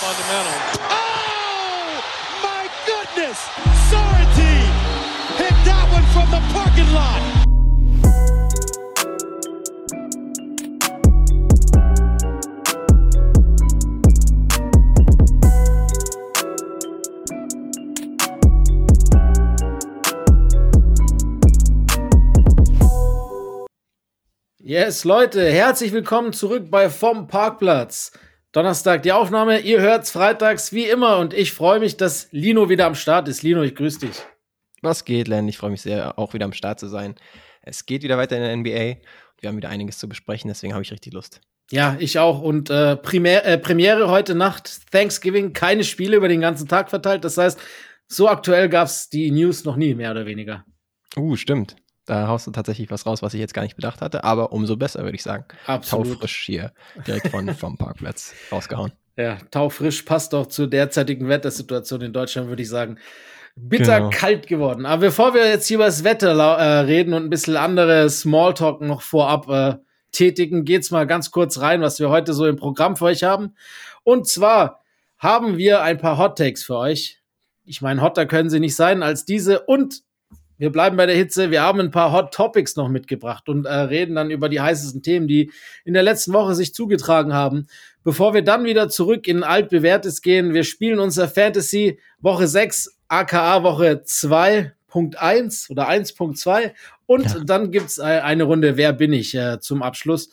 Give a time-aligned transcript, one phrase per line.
[0.00, 0.56] fundamental.
[0.88, 2.00] Oh,
[2.42, 3.38] my goodness!
[3.90, 4.72] Sorrentine
[5.36, 7.20] hit that one from the parking lot.
[24.62, 28.12] Yes, Leute, herzlich willkommen zurück bei Vom Parkplatz.
[28.52, 32.86] Donnerstag die Aufnahme, ihr hört's freitags wie immer und ich freue mich, dass Lino wieder
[32.86, 33.44] am Start ist.
[33.44, 34.16] Lino, ich grüße dich.
[34.82, 35.46] Was geht, Len?
[35.46, 37.14] Ich freue mich sehr, auch wieder am Start zu sein.
[37.62, 39.00] Es geht wieder weiter in der NBA.
[39.38, 41.40] Wir haben wieder einiges zu besprechen, deswegen habe ich richtig Lust.
[41.70, 42.40] Ja, ich auch.
[42.40, 47.24] Und äh, Primär, äh, Premiere heute Nacht, Thanksgiving, keine Spiele über den ganzen Tag verteilt.
[47.24, 47.60] Das heißt,
[48.08, 50.64] so aktuell gab es die News noch nie, mehr oder weniger.
[51.16, 51.76] Uh, stimmt.
[52.10, 54.76] Da haust du tatsächlich was raus, was ich jetzt gar nicht bedacht hatte, aber umso
[54.76, 55.44] besser, würde ich sagen.
[55.68, 56.14] Absolut.
[56.14, 56.72] Taufrisch hier,
[57.06, 58.90] direkt von, vom Parkplatz rausgehauen.
[59.16, 62.98] Ja, taufrisch passt doch zur derzeitigen Wettersituation in Deutschland, würde ich sagen.
[63.54, 64.10] Bitter genau.
[64.10, 64.86] kalt geworden.
[64.86, 68.80] Aber bevor wir jetzt hier über das Wetter äh, reden und ein bisschen andere Smalltalk
[68.80, 69.76] noch vorab äh,
[70.10, 73.54] tätigen, geht's mal ganz kurz rein, was wir heute so im Programm für euch haben.
[74.02, 74.80] Und zwar
[75.16, 77.20] haben wir ein paar Hot Takes für euch.
[77.64, 80.02] Ich meine, hotter können sie nicht sein als diese und
[80.60, 81.50] wir bleiben bei der Hitze.
[81.50, 85.02] Wir haben ein paar Hot Topics noch mitgebracht und äh, reden dann über die heißesten
[85.02, 85.50] Themen, die
[85.86, 87.66] in der letzten Woche sich zugetragen haben.
[88.04, 93.62] Bevor wir dann wieder zurück in altbewährtes gehen, wir spielen unser Fantasy Woche 6, aka
[93.62, 96.72] Woche 2.1 oder 1.2
[97.06, 97.38] und ja.
[97.42, 100.28] dann gibt's äh, eine Runde Wer bin ich äh, zum Abschluss.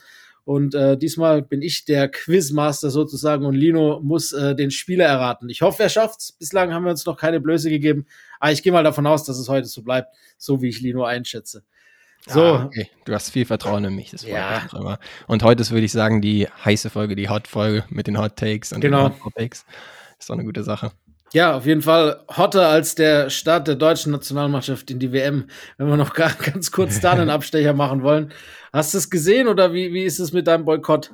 [0.48, 5.50] Und äh, diesmal bin ich der Quizmaster sozusagen und Lino muss äh, den Spieler erraten.
[5.50, 6.32] Ich hoffe, er schafft's.
[6.32, 8.06] Bislang haben wir uns noch keine Blöße gegeben.
[8.40, 11.04] Aber ich gehe mal davon aus, dass es heute so bleibt, so wie ich Lino
[11.04, 11.64] einschätze.
[12.28, 12.42] So.
[12.42, 12.90] Ah, okay.
[13.04, 14.12] Du hast viel Vertrauen in mich.
[14.12, 14.66] Das ja.
[14.74, 15.00] immer.
[15.28, 18.72] Und heute ist, würde ich sagen, die heiße Folge, die Hot-Folge mit den Hot Takes
[18.72, 19.10] und genau.
[19.10, 19.66] den Hot Topics.
[20.18, 20.94] Ist doch eine gute Sache.
[21.34, 25.88] Ja, auf jeden Fall hotter als der Start der deutschen Nationalmannschaft in die WM, wenn
[25.88, 28.32] wir noch ganz kurz da einen Abstecher machen wollen.
[28.72, 31.12] Hast du es gesehen oder wie, wie ist es mit deinem Boykott?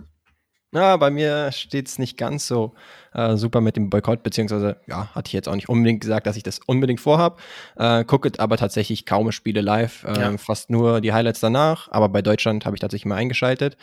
[0.74, 2.74] Ja, bei mir steht es nicht ganz so
[3.14, 6.36] äh, super mit dem Boykott, beziehungsweise, ja, hatte ich jetzt auch nicht unbedingt gesagt, dass
[6.36, 7.38] ich das unbedingt vorhabe.
[7.76, 10.38] Äh, gucke aber tatsächlich kaum Spiele live, äh, ja.
[10.38, 11.92] fast nur die Highlights danach.
[11.92, 13.78] Aber bei Deutschland habe ich tatsächlich mal eingeschaltet.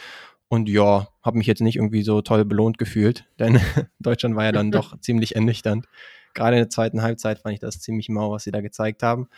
[0.49, 3.61] Und ja, habe mich jetzt nicht irgendwie so toll belohnt gefühlt, denn
[4.01, 5.87] Deutschland war ja dann doch ziemlich ernüchternd.
[6.35, 9.29] Gerade in der zweiten Halbzeit fand ich das ziemlich mau, was sie da gezeigt haben.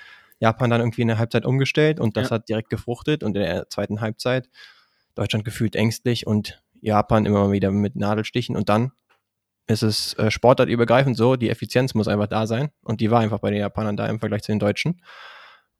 [0.40, 2.36] Japan dann irgendwie in der Halbzeit umgestellt und das ja.
[2.36, 4.48] hat direkt gefruchtet und in der zweiten Halbzeit
[5.14, 8.90] Deutschland gefühlt ängstlich und Japan immer wieder mit Nadelstichen und dann
[9.68, 13.38] ist es äh, sportartübergreifend so, die Effizienz muss einfach da sein und die war einfach
[13.38, 15.00] bei den Japanern da im Vergleich zu den Deutschen.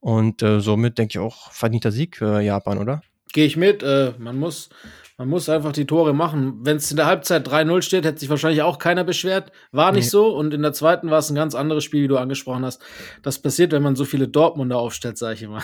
[0.00, 3.02] Und äh, somit denke ich auch verdienter Sieg für Japan, oder?
[3.32, 3.82] Gehe ich mit.
[3.82, 4.68] Äh, man muss
[5.18, 6.60] man muss einfach die Tore machen.
[6.62, 9.52] Wenn es in der Halbzeit 3-0 steht, hätte sich wahrscheinlich auch keiner beschwert.
[9.70, 10.10] War nicht nee.
[10.10, 10.34] so.
[10.34, 12.82] Und in der zweiten war es ein ganz anderes Spiel, wie du angesprochen hast.
[13.22, 15.62] Das passiert, wenn man so viele Dortmunder aufstellt, sage ich immer.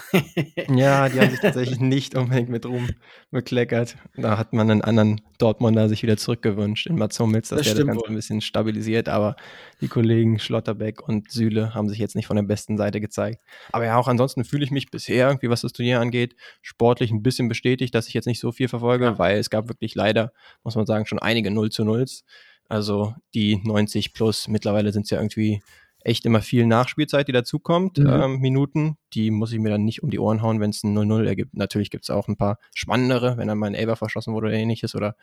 [0.68, 2.88] ja, die haben sich tatsächlich nicht unbedingt mit Ruhm
[3.30, 3.96] bekleckert.
[4.16, 7.74] Da hat man einen anderen Dortmunder sich wieder zurückgewünscht in Mats Hummels, dass das der
[7.76, 8.08] das Ganze wohl.
[8.08, 9.08] ein bisschen stabilisiert.
[9.08, 9.36] Aber
[9.80, 13.42] die Kollegen Schlotterbeck und Süle haben sich jetzt nicht von der besten Seite gezeigt.
[13.72, 17.22] Aber ja, auch ansonsten fühle ich mich bisher irgendwie, was das Turnier angeht, sportlich ein
[17.22, 19.18] bisschen bestätigt, dass ich jetzt nicht so viel verfolge, ja.
[19.18, 20.32] weil es gab wirklich leider,
[20.64, 22.22] muss man sagen, schon einige 0 zu 0s.
[22.68, 25.62] Also die 90 plus, mittlerweile sind es ja irgendwie
[26.08, 28.08] echt immer viel Nachspielzeit, die dazukommt, mhm.
[28.08, 28.96] ähm, Minuten.
[29.12, 31.56] Die muss ich mir dann nicht um die Ohren hauen, wenn es ein 0-0 ergibt.
[31.56, 34.56] Natürlich gibt es auch ein paar spannendere, wenn dann mal ein Elber verschossen wurde oder
[34.56, 35.16] ähnliches oder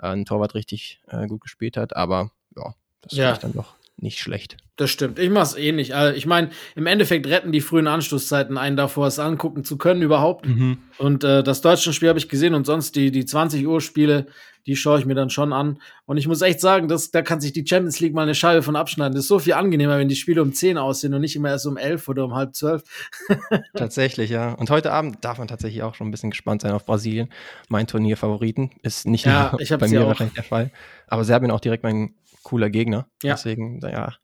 [0.00, 1.96] äh, ein Torwart richtig äh, gut gespielt hat.
[1.96, 3.32] Aber ja, das ja.
[3.32, 4.58] ist dann doch nicht schlecht.
[4.76, 5.18] Das stimmt.
[5.18, 5.94] Ich mach's eh nicht.
[5.94, 10.02] Also ich meine, im Endeffekt retten die frühen Anstoßzeiten einen davor, es angucken zu können
[10.02, 10.46] überhaupt.
[10.46, 10.78] Mhm.
[10.98, 14.26] Und äh, das deutsche Spiel habe ich gesehen und sonst die, die 20 Uhr Spiele,
[14.66, 15.78] die schaue ich mir dann schon an.
[16.04, 18.62] Und ich muss echt sagen, dass, da kann sich die Champions League mal eine Scheibe
[18.62, 19.14] von abschneiden.
[19.14, 21.66] Das ist so viel angenehmer, wenn die Spiele um 10 aussehen und nicht immer erst
[21.66, 22.82] um 11 oder um halb 12.
[23.74, 24.52] tatsächlich, ja.
[24.52, 27.28] Und heute Abend darf man tatsächlich auch schon ein bisschen gespannt sein auf Brasilien.
[27.68, 30.70] Mein Turnierfavoriten ist nicht ja, bei mir wahrscheinlich der Fall.
[31.06, 33.06] Aber Serbien auch direkt mein cooler Gegner.
[33.22, 33.34] Ja.
[33.34, 34.14] Deswegen, ja,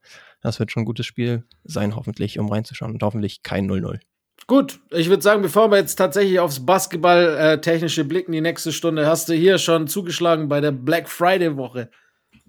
[0.40, 2.92] das wird schon ein gutes Spiel sein, hoffentlich, um reinzuschauen.
[2.92, 4.00] Und hoffentlich kein 0-0.
[4.46, 9.06] Gut, ich würde sagen, bevor wir jetzt tatsächlich aufs Basketball-technische äh, blicken, die nächste Stunde,
[9.06, 11.90] hast du hier schon zugeschlagen bei der Black Friday-Woche.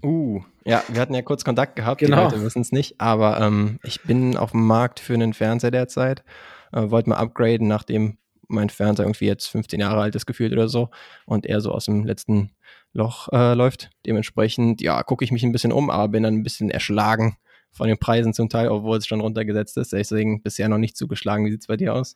[0.04, 2.28] Uh, ja, wir hatten ja kurz Kontakt gehabt, genau.
[2.28, 5.72] die Leute wissen es nicht, aber ähm, ich bin auf dem Markt für einen Fernseher
[5.72, 6.24] derzeit.
[6.72, 8.18] Äh, wollte mal upgraden, nachdem
[8.48, 10.90] mein Fernseher irgendwie jetzt 15 Jahre alt ist gefühlt oder so
[11.25, 12.51] und er so aus dem letzten
[12.92, 13.92] Loch äh, läuft.
[14.06, 17.38] Dementsprechend, ja, gucke ich mich ein bisschen um, aber bin dann ein bisschen erschlagen
[17.73, 19.91] von den Preisen zum Teil, obwohl es schon runtergesetzt ist.
[19.91, 21.45] Deswegen bisher noch nicht zugeschlagen.
[21.45, 22.15] Wie sieht es bei dir aus?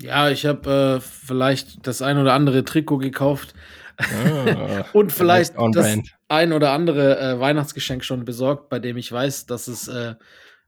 [0.00, 3.54] Ja, ich habe äh, vielleicht das ein oder andere Trikot gekauft.
[3.98, 5.98] Ah, und vielleicht das
[6.28, 10.16] ein oder andere äh, Weihnachtsgeschenk schon besorgt, bei dem ich weiß, dass es, äh,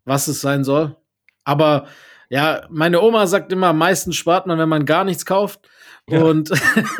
[0.05, 0.96] was es sein soll.
[1.43, 1.87] Aber
[2.28, 5.69] ja, meine Oma sagt immer, am meisten spart man, wenn man gar nichts kauft.
[6.11, 6.23] Ja.
[6.23, 6.51] Und,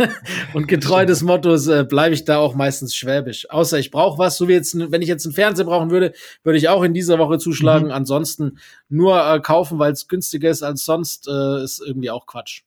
[0.55, 3.51] und getreu des Mottos äh, bleibe ich da auch meistens schwäbisch.
[3.51, 6.59] Außer ich brauche was, so wie jetzt, wenn ich jetzt einen Fernseher brauchen würde, würde
[6.59, 7.87] ich auch in dieser Woche zuschlagen.
[7.87, 7.93] Mhm.
[7.93, 8.59] Ansonsten
[8.89, 12.63] nur äh, kaufen, weil es günstiger ist als sonst, äh, ist irgendwie auch Quatsch.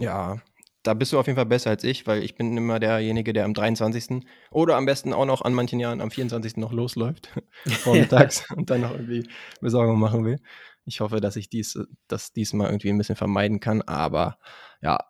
[0.00, 0.40] Ja,
[0.86, 3.44] da bist du auf jeden Fall besser als ich, weil ich bin immer derjenige, der
[3.44, 4.24] am 23.
[4.50, 6.56] oder am besten auch noch an manchen Jahren am 24.
[6.56, 7.30] noch losläuft,
[7.66, 9.28] vormittags und dann noch irgendwie
[9.60, 10.38] Besorgung machen will.
[10.84, 14.38] Ich hoffe, dass ich dies, das diesmal irgendwie ein bisschen vermeiden kann, aber
[14.80, 15.00] ja,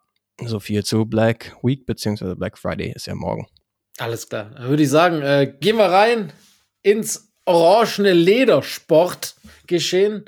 [0.44, 3.46] so viel zu Black Week beziehungsweise Black Friday ist ja morgen.
[3.98, 4.50] Alles klar.
[4.54, 6.30] Dann würde ich sagen, äh, gehen wir rein
[6.82, 10.26] ins orangene Ledersport-Geschehen.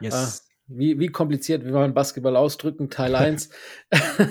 [0.00, 0.14] Yes.
[0.14, 0.26] Äh,
[0.68, 3.48] wie, wie kompliziert, wie man Basketball ausdrücken, Teil 1.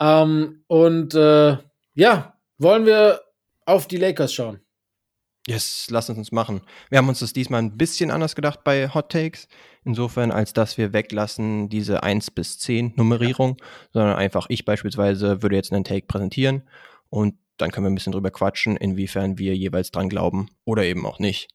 [0.00, 1.56] ähm, und äh,
[1.94, 3.22] ja, wollen wir
[3.64, 4.60] auf die Lakers schauen?
[5.48, 6.60] Yes, lass uns machen.
[6.90, 9.46] Wir haben uns das diesmal ein bisschen anders gedacht bei Hot Takes.
[9.84, 13.56] Insofern, als dass wir weglassen diese 1 bis 10 Nummerierung,
[13.92, 16.62] sondern einfach ich beispielsweise würde jetzt einen Take präsentieren
[17.10, 21.06] und dann können wir ein bisschen drüber quatschen, inwiefern wir jeweils dran glauben oder eben
[21.06, 21.48] auch nicht.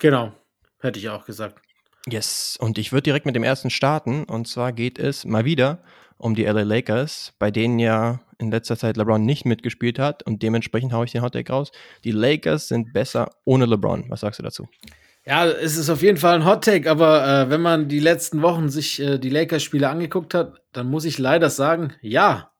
[0.00, 0.32] Genau,
[0.80, 1.62] hätte ich auch gesagt.
[2.08, 5.82] Yes, und ich würde direkt mit dem ersten starten und zwar geht es mal wieder
[6.18, 10.42] um die LA Lakers, bei denen ja in letzter Zeit LeBron nicht mitgespielt hat und
[10.42, 11.70] dementsprechend haue ich den Hot Take raus.
[12.04, 14.04] Die Lakers sind besser ohne LeBron.
[14.08, 14.68] Was sagst du dazu?
[15.24, 18.42] Ja, es ist auf jeden Fall ein Hot Take, aber äh, wenn man die letzten
[18.42, 22.52] Wochen sich äh, die Lakers-Spiele angeguckt hat, dann muss ich leider sagen, ja.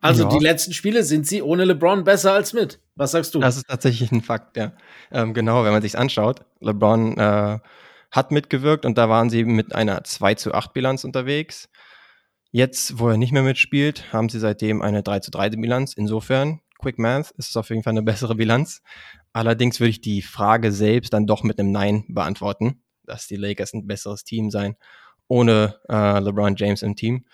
[0.00, 0.28] Also ja.
[0.28, 2.80] die letzten Spiele sind sie ohne LeBron besser als mit.
[2.96, 3.38] Was sagst du?
[3.40, 4.72] Das ist tatsächlich ein Fakt, ja.
[5.12, 6.40] Ähm, genau, wenn man sich anschaut.
[6.60, 7.58] LeBron äh,
[8.10, 11.68] hat mitgewirkt und da waren sie mit einer 2 zu 8 Bilanz unterwegs.
[12.56, 15.92] Jetzt, wo er nicht mehr mitspielt, haben sie seitdem eine 3 zu 3 Bilanz.
[15.92, 18.80] Insofern, Quick Math, ist es auf jeden Fall eine bessere Bilanz.
[19.34, 23.74] Allerdings würde ich die Frage selbst dann doch mit einem Nein beantworten, dass die Lakers
[23.74, 24.76] ein besseres Team sein,
[25.28, 27.26] ohne äh, LeBron James im Team.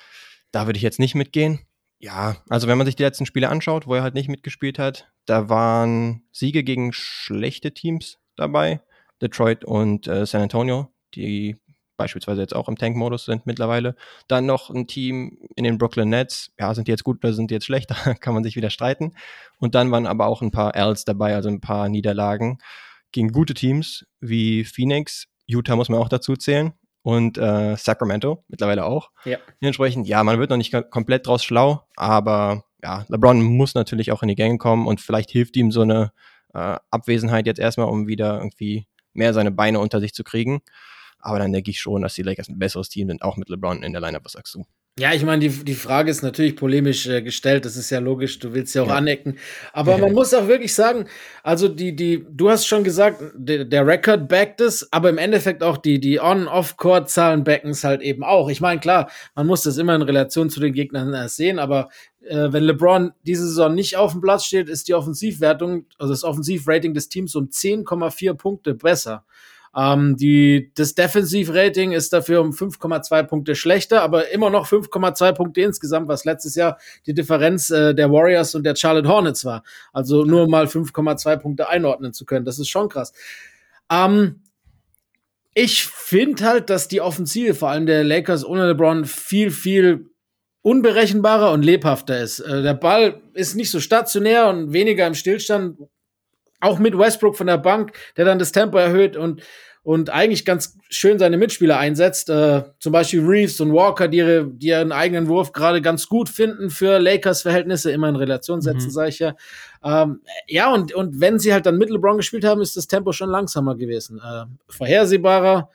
[0.50, 1.60] Da würde ich jetzt nicht mitgehen.
[2.00, 5.12] Ja, also wenn man sich die letzten Spiele anschaut, wo er halt nicht mitgespielt hat,
[5.26, 8.80] da waren Siege gegen schlechte Teams dabei.
[9.20, 11.58] Detroit und äh, San Antonio, die
[11.96, 13.94] beispielsweise jetzt auch im Tank-Modus sind mittlerweile.
[14.28, 16.52] Dann noch ein Team in den Brooklyn Nets.
[16.58, 17.90] Ja, sind die jetzt gut oder sind die jetzt schlecht?
[18.04, 19.14] Da kann man sich wieder streiten.
[19.58, 22.58] Und dann waren aber auch ein paar Ls dabei, also ein paar Niederlagen
[23.12, 25.28] gegen gute Teams wie Phoenix.
[25.46, 26.72] Utah muss man auch dazu zählen.
[27.02, 29.10] Und äh, Sacramento mittlerweile auch.
[29.24, 29.38] Ja.
[29.60, 34.22] Dementsprechend, ja, man wird noch nicht komplett draus schlau, aber ja, LeBron muss natürlich auch
[34.22, 36.12] in die Gänge kommen und vielleicht hilft ihm so eine
[36.54, 40.62] äh, Abwesenheit jetzt erstmal, um wieder irgendwie mehr seine Beine unter sich zu kriegen.
[41.22, 43.82] Aber dann denke ich schon, dass die Lakers ein besseres Team sind, auch mit LeBron
[43.82, 44.24] in der Lineup.
[44.24, 44.64] Was sagst du?
[44.98, 48.38] Ja, ich meine, die, die Frage ist natürlich polemisch äh, gestellt, das ist ja logisch,
[48.40, 48.96] du willst ja auch ja.
[48.96, 49.38] anecken.
[49.72, 51.06] Aber man muss auch wirklich sagen,
[51.42, 55.62] also die, die, du hast schon gesagt, der, der Record backt es, aber im Endeffekt
[55.62, 58.50] auch die, die On-Off-Court-Zahlen backen es halt eben auch.
[58.50, 61.88] Ich meine, klar, man muss das immer in Relation zu den Gegnern sehen, aber
[62.20, 66.22] äh, wenn LeBron diese Saison nicht auf dem Platz steht, ist die Offensivwertung, also das
[66.22, 69.24] Offensivrating des Teams um 10,4 Punkte besser.
[69.74, 75.62] Ähm, die, das Defensiv-Rating ist dafür um 5,2 Punkte schlechter, aber immer noch 5,2 Punkte
[75.62, 79.62] insgesamt, was letztes Jahr die Differenz äh, der Warriors und der Charlotte Hornets war.
[79.92, 82.44] Also nur mal 5,2 Punkte einordnen zu können.
[82.44, 83.12] Das ist schon krass.
[83.90, 84.42] Ähm,
[85.54, 90.06] ich finde halt, dass die Offensive, vor allem der Lakers ohne LeBron, viel, viel
[90.62, 92.40] unberechenbarer und lebhafter ist.
[92.40, 95.78] Äh, der Ball ist nicht so stationär und weniger im Stillstand,
[96.62, 99.42] auch mit Westbrook von der Bank, der dann das Tempo erhöht und,
[99.82, 102.30] und eigentlich ganz schön seine Mitspieler einsetzt.
[102.30, 106.28] Äh, zum Beispiel Reeves und Walker, die, ihre, die ihren eigenen Wurf gerade ganz gut
[106.28, 108.90] finden für Lakers-Verhältnisse, immer in Relation setzen, mhm.
[108.90, 109.34] sage ich ja.
[109.84, 113.12] Ähm, ja, und, und wenn sie halt dann mit LeBron gespielt haben, ist das Tempo
[113.12, 114.18] schon langsamer gewesen.
[114.18, 115.68] Äh, vorhersehbarer.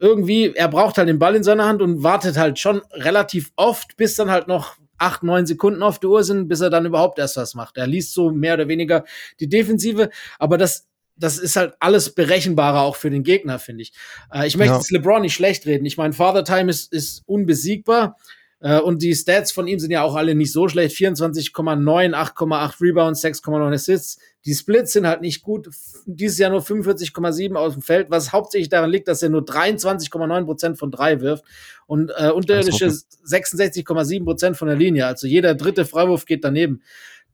[0.00, 3.96] Irgendwie, er braucht halt den Ball in seiner Hand und wartet halt schon relativ oft,
[3.96, 7.18] bis dann halt noch acht, neun Sekunden auf der Uhr sind, bis er dann überhaupt
[7.18, 7.76] erst was macht.
[7.76, 9.04] Er liest so mehr oder weniger
[9.40, 10.86] die Defensive, aber das,
[11.16, 13.92] das ist halt alles berechenbarer auch für den Gegner, finde ich.
[14.32, 14.78] Äh, ich möchte ja.
[14.78, 15.86] jetzt LeBron nicht schlecht reden.
[15.86, 18.16] Ich meine, Father Time ist, ist unbesiegbar.
[18.60, 20.96] Äh, und die Stats von ihm sind ja auch alle nicht so schlecht.
[20.96, 24.18] 24,9, 8,8 Rebounds, 6,9 Assists.
[24.44, 25.68] Die Splits sind halt nicht gut.
[26.06, 30.44] Dieses Jahr nur 45,7 aus dem Feld, was hauptsächlich daran liegt, dass er nur 23,9
[30.44, 31.44] Prozent von drei wirft
[31.86, 35.06] und äh, unterirdische 66,7 Prozent von der Linie.
[35.06, 36.82] Also jeder dritte Freiwurf geht daneben.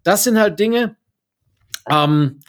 [0.03, 0.97] Das sind halt Dinge,
[1.89, 2.41] ähm,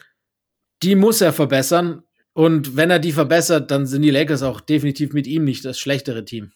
[0.84, 2.04] die muss er verbessern.
[2.34, 5.80] Und wenn er die verbessert, dann sind die Lakers auch definitiv mit ihm nicht das
[5.80, 6.54] schlechtere Team.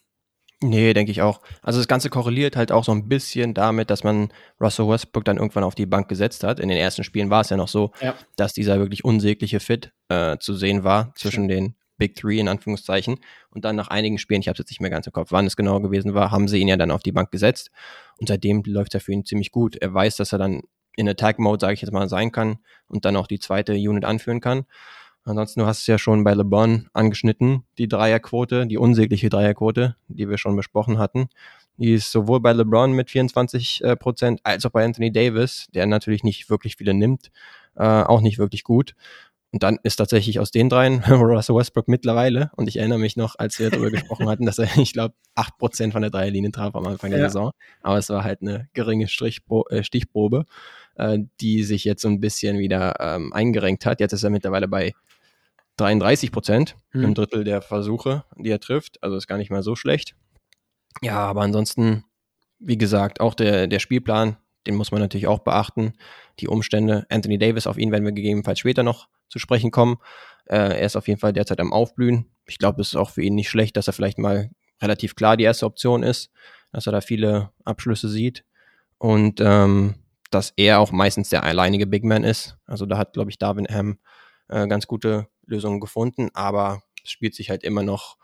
[0.62, 1.42] Nee, denke ich auch.
[1.60, 5.36] Also das Ganze korreliert halt auch so ein bisschen damit, dass man Russell Westbrook dann
[5.36, 6.60] irgendwann auf die Bank gesetzt hat.
[6.60, 8.14] In den ersten Spielen war es ja noch so, ja.
[8.36, 11.50] dass dieser wirklich unsägliche Fit äh, zu sehen war zwischen Stimmt.
[11.50, 13.18] den Big Three in Anführungszeichen.
[13.50, 15.46] Und dann nach einigen Spielen, ich habe es jetzt nicht mehr ganz im Kopf, wann
[15.46, 17.70] es genau gewesen war, haben sie ihn ja dann auf die Bank gesetzt.
[18.18, 19.76] Und seitdem läuft er für ihn ziemlich gut.
[19.76, 20.62] Er weiß, dass er dann
[20.96, 22.58] in Attack-Mode, sage ich jetzt mal, sein kann
[22.88, 24.64] und dann auch die zweite Unit anführen kann.
[25.26, 30.28] Ansonsten, du hast es ja schon bei LeBron angeschnitten, die Dreierquote, die unsägliche Dreierquote, die
[30.28, 31.28] wir schon besprochen hatten.
[31.78, 35.86] Die ist sowohl bei LeBron mit 24 äh, Prozent als auch bei Anthony Davis, der
[35.86, 37.32] natürlich nicht wirklich viele nimmt,
[37.74, 38.94] äh, auch nicht wirklich gut.
[39.50, 43.34] Und dann ist tatsächlich aus den dreien Russell Westbrook mittlerweile, und ich erinnere mich noch,
[43.36, 46.86] als wir darüber gesprochen hatten, dass er, ich glaube, 8% von der Dreierlinie traf am
[46.86, 47.26] Anfang der ja.
[47.26, 47.50] Saison.
[47.82, 50.44] Aber es war halt eine geringe Strichpro äh, Stichprobe,
[50.94, 53.98] äh, die sich jetzt so ein bisschen wieder ähm, eingerenkt hat.
[53.98, 54.94] Jetzt ist er mittlerweile bei
[55.76, 57.04] 33 Prozent, hm.
[57.04, 59.02] im Drittel der Versuche, die er trifft.
[59.02, 60.14] Also ist gar nicht mal so schlecht.
[61.02, 62.04] Ja, aber ansonsten,
[62.58, 65.92] wie gesagt, auch der, der Spielplan, den muss man natürlich auch beachten.
[66.40, 69.96] Die Umstände, Anthony Davis, auf ihn werden wir gegebenenfalls später noch zu sprechen kommen.
[70.46, 72.26] Äh, er ist auf jeden Fall derzeit am Aufblühen.
[72.46, 75.36] Ich glaube, es ist auch für ihn nicht schlecht, dass er vielleicht mal relativ klar
[75.36, 76.30] die erste Option ist,
[76.72, 78.44] dass er da viele Abschlüsse sieht
[78.98, 79.94] und ähm,
[80.30, 82.56] dass er auch meistens der alleinige Big Man ist.
[82.66, 83.98] Also da hat, glaube ich, Darwin Ham
[84.48, 88.16] äh, ganz gute Lösungen gefunden, aber es spielt sich halt immer noch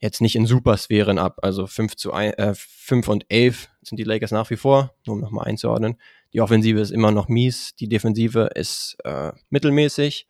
[0.00, 1.38] jetzt nicht in Supersphären ab.
[1.42, 5.16] Also 5 zu 1, äh, 5 und 11 sind die Lakers nach wie vor, nur
[5.16, 5.96] um nochmal einzuordnen.
[6.32, 10.26] Die Offensive ist immer noch mies, die Defensive ist äh, mittelmäßig.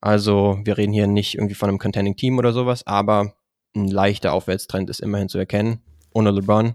[0.00, 3.34] Also wir reden hier nicht irgendwie von einem Contending Team oder sowas, aber
[3.74, 5.82] ein leichter Aufwärtstrend ist immerhin zu erkennen.
[6.12, 6.74] Ohne LeBron.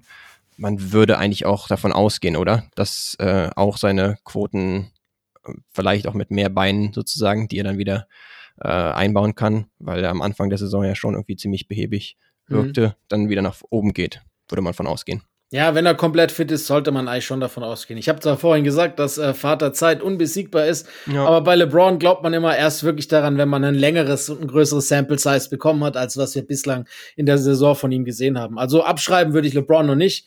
[0.57, 2.69] Man würde eigentlich auch davon ausgehen, oder?
[2.75, 4.91] Dass äh, auch seine Quoten
[5.43, 8.07] äh, vielleicht auch mit mehr Beinen sozusagen, die er dann wieder
[8.63, 12.55] äh, einbauen kann, weil er am Anfang der Saison ja schon irgendwie ziemlich behäbig mhm.
[12.55, 12.93] wirkte, mhm.
[13.07, 15.23] dann wieder nach oben geht, würde man von ausgehen.
[15.53, 17.97] Ja, wenn er komplett fit ist, sollte man eigentlich schon davon ausgehen.
[17.97, 21.25] Ich habe zwar vorhin gesagt, dass äh, Vater Zeit unbesiegbar ist, ja.
[21.25, 24.47] aber bei LeBron glaubt man immer erst wirklich daran, wenn man ein längeres und ein
[24.47, 26.87] größeres Sample Size bekommen hat, als was wir bislang
[27.17, 28.57] in der Saison von ihm gesehen haben.
[28.57, 30.25] Also abschreiben würde ich LeBron noch nicht.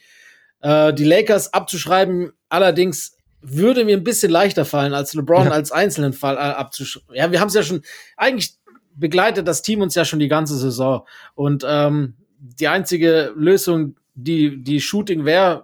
[0.61, 3.14] Äh, die Lakers abzuschreiben, allerdings
[3.47, 5.51] würde mir ein bisschen leichter fallen, als LeBron ja.
[5.53, 7.15] als einzelnen Fall äh, abzuschreiben.
[7.15, 7.83] Ja, wir haben es ja schon,
[8.17, 8.57] eigentlich
[8.95, 11.07] begleitet das Team uns ja schon die ganze Saison.
[11.35, 15.63] Und ähm, die einzige Lösung, die, die Shooting wäre,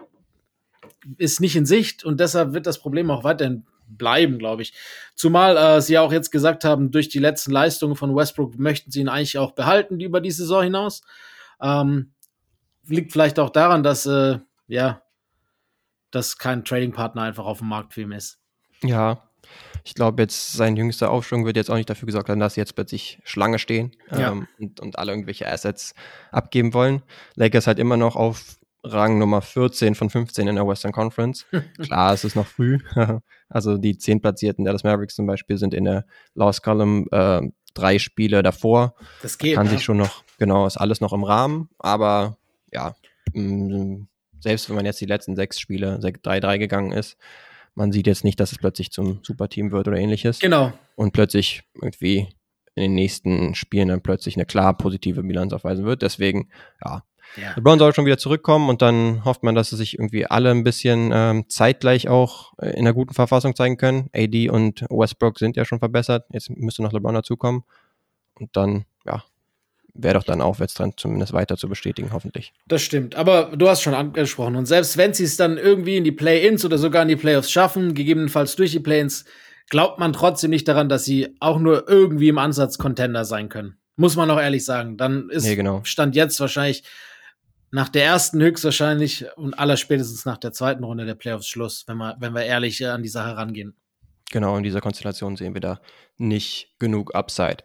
[1.17, 4.73] ist nicht in Sicht und deshalb wird das Problem auch weiterhin bleiben, glaube ich.
[5.15, 9.01] Zumal äh, sie auch jetzt gesagt haben, durch die letzten Leistungen von Westbrook möchten sie
[9.01, 11.03] ihn eigentlich auch behalten über die Saison hinaus.
[11.61, 12.13] Ähm,
[12.87, 15.03] liegt vielleicht auch daran, dass äh, ja,
[16.11, 18.39] dass kein Trading-Partner einfach auf dem Markt für ihn ist.
[18.83, 19.31] Ja,
[19.85, 22.61] ich glaube, jetzt sein jüngster Aufschwung wird jetzt auch nicht dafür gesorgt haben, dass sie
[22.61, 24.33] jetzt plötzlich Schlange stehen ja.
[24.33, 25.95] ähm, und, und alle irgendwelche Assets
[26.31, 27.03] abgeben wollen.
[27.35, 31.47] Lakers halt immer noch auf Rang Nummer 14 von 15 in der Western Conference.
[31.79, 32.79] Klar, es ist noch früh.
[33.49, 37.43] also die 10 platzierten Dallas Mavericks zum Beispiel sind in der Lost Column äh,
[37.75, 38.95] drei Spiele davor.
[39.23, 39.55] Das geht.
[39.57, 39.73] Kann ja.
[39.73, 42.37] sich schon noch, genau, ist alles noch im Rahmen, aber
[42.73, 42.95] ja,
[43.33, 44.07] mh,
[44.41, 47.17] selbst wenn man jetzt die letzten sechs Spiele 3-3 gegangen ist,
[47.75, 50.41] man sieht jetzt nicht, dass es plötzlich zum Superteam wird oder ähnliches.
[50.41, 50.73] Genau.
[50.97, 52.29] Und plötzlich irgendwie
[52.75, 56.03] in den nächsten Spielen dann plötzlich eine klar positive Bilanz aufweisen wird.
[56.03, 56.49] Deswegen,
[56.85, 57.05] ja.
[57.37, 57.55] ja.
[57.57, 60.65] LeBron soll schon wieder zurückkommen und dann hofft man, dass sie sich irgendwie alle ein
[60.65, 64.11] bisschen ähm, zeitgleich auch äh, in einer guten Verfassung zeigen können.
[64.15, 66.27] AD und Westbrook sind ja schon verbessert.
[66.33, 67.65] Jetzt müsste noch LeBron dazukommen.
[68.35, 69.25] Und dann, ja,
[70.03, 72.53] wäre doch dann Aufwärtstrend zumindest weiter zu bestätigen, hoffentlich.
[72.67, 73.15] Das stimmt.
[73.15, 74.57] Aber du hast schon angesprochen.
[74.57, 77.51] Und selbst wenn sie es dann irgendwie in die Play-Ins oder sogar in die Playoffs
[77.51, 79.25] schaffen, gegebenenfalls durch die Play-Ins,
[79.69, 83.77] glaubt man trotzdem nicht daran, dass sie auch nur irgendwie im Ansatz Contender sein können.
[83.97, 84.97] Muss man auch ehrlich sagen.
[84.97, 85.83] Dann ist nee, genau.
[85.85, 86.85] Stand jetzt wahrscheinlich
[87.71, 91.99] nach der ersten höchstwahrscheinlich und aller spätestens nach der zweiten Runde der Playoffs Schluss, wenn
[91.99, 93.75] wir, wenn wir ehrlich an die Sache rangehen.
[94.33, 95.81] Genau, in dieser Konstellation sehen wir da
[96.17, 97.59] nicht genug Upside.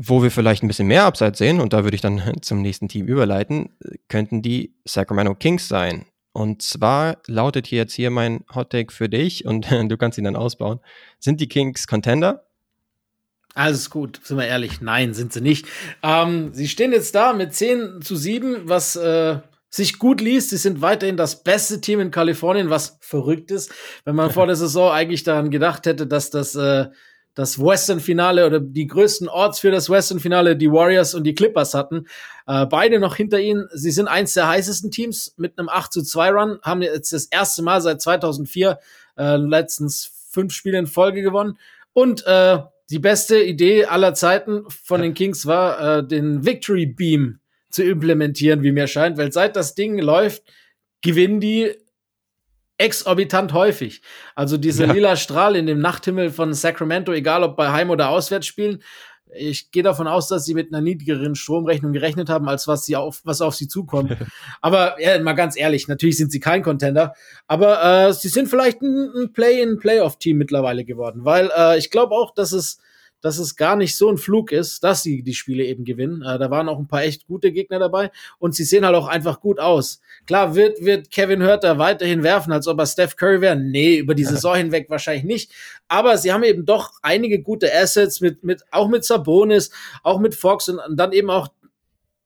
[0.00, 2.88] Wo wir vielleicht ein bisschen mehr Upside sehen, und da würde ich dann zum nächsten
[2.88, 3.76] Team überleiten,
[4.08, 6.06] könnten die Sacramento Kings sein.
[6.32, 10.24] Und zwar lautet hier jetzt hier mein Hot Take für dich und du kannst ihn
[10.24, 10.78] dann ausbauen.
[11.18, 12.44] Sind die Kings Contender?
[13.54, 15.66] Alles gut, sind wir ehrlich, nein, sind sie nicht.
[16.04, 20.50] Ähm, sie stehen jetzt da mit 10 zu 7, was äh, sich gut liest.
[20.50, 23.72] Sie sind weiterhin das beste Team in Kalifornien, was verrückt ist,
[24.04, 26.86] wenn man vor der Saison eigentlich daran gedacht hätte, dass das äh,
[27.38, 32.08] das Western-Finale oder die größten Orts für das Western-Finale die Warriors und die Clippers hatten.
[32.48, 33.68] Äh, beide noch hinter ihnen.
[33.72, 37.26] Sie sind eins der heißesten Teams mit einem 8 zu 2 Run, haben jetzt das
[37.26, 38.80] erste Mal seit 2004
[39.16, 41.58] äh, letztens fünf Spiele in Folge gewonnen.
[41.92, 42.58] Und äh,
[42.90, 47.38] die beste Idee aller Zeiten von den Kings war, äh, den Victory Beam
[47.70, 50.42] zu implementieren, wie mir scheint, weil seit das Ding läuft,
[51.02, 51.72] gewinnen die
[52.78, 54.02] exorbitant häufig.
[54.34, 54.92] Also dieser ja.
[54.92, 58.82] lila Strahl in dem Nachthimmel von Sacramento, egal ob bei Heim- oder Auswärtsspielen,
[59.34, 62.96] ich gehe davon aus, dass sie mit einer niedrigeren Stromrechnung gerechnet haben, als was sie
[62.96, 64.16] auf, was auf sie zukommt.
[64.62, 67.14] aber ja, mal ganz ehrlich, natürlich sind sie kein Contender,
[67.46, 72.32] aber äh, sie sind vielleicht ein, ein Play-in-Playoff-Team mittlerweile geworden, weil äh, ich glaube auch,
[72.32, 72.78] dass es
[73.20, 76.22] dass es gar nicht so ein Flug ist, dass sie die Spiele eben gewinnen.
[76.22, 79.08] Äh, da waren auch ein paar echt gute Gegner dabei und sie sehen halt auch
[79.08, 80.00] einfach gut aus.
[80.26, 83.56] Klar, wird, wird Kevin Hurter weiterhin werfen, als ob er Steph Curry wäre?
[83.56, 85.52] Nee, über die Saison hinweg wahrscheinlich nicht.
[85.88, 89.70] Aber sie haben eben doch einige gute Assets mit, mit, auch mit Sabonis,
[90.02, 91.48] auch mit Fox und dann eben auch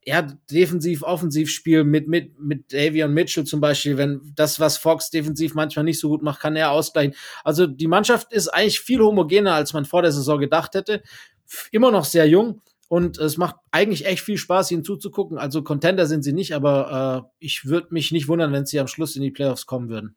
[0.04, 5.11] ja, defensiv, offensiv Spiel mit, mit, mit Davion Mitchell zum Beispiel, wenn das, was Fox
[5.11, 7.14] defensiv manchmal nicht so gut macht, kann er ausgleichen.
[7.44, 11.02] Also die Mannschaft ist eigentlich viel homogener, als man vor der Saison gedacht hätte.
[11.71, 15.38] Immer noch sehr jung und es macht eigentlich echt viel Spaß, ihnen zuzugucken.
[15.38, 18.88] Also Contender sind sie nicht, aber äh, ich würde mich nicht wundern, wenn sie am
[18.88, 20.16] Schluss in die Playoffs kommen würden.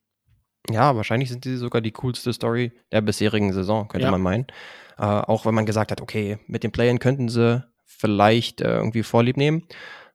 [0.71, 4.11] Ja, wahrscheinlich sind sie sogar die coolste Story der bisherigen Saison, könnte ja.
[4.11, 4.47] man meinen.
[4.97, 7.63] Äh, auch wenn man gesagt hat, okay, mit den Playern könnten sie
[7.97, 9.67] vielleicht äh, irgendwie Vorlieb nehmen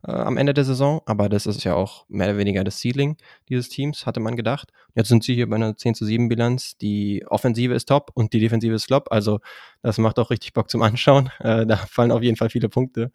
[0.07, 1.03] äh, am Ende der Saison.
[1.07, 3.17] Aber das ist ja auch mehr oder weniger das Ceiling
[3.49, 4.73] dieses Teams, hatte man gedacht.
[4.95, 6.77] Jetzt sind sie hier bei einer 10 zu 7 Bilanz.
[6.79, 9.09] Die Offensive ist top und die Defensive ist flop.
[9.11, 9.41] Also
[9.83, 11.31] das macht auch richtig Bock zum Anschauen.
[11.41, 13.13] Äh, da fallen auf jeden Fall viele Punkte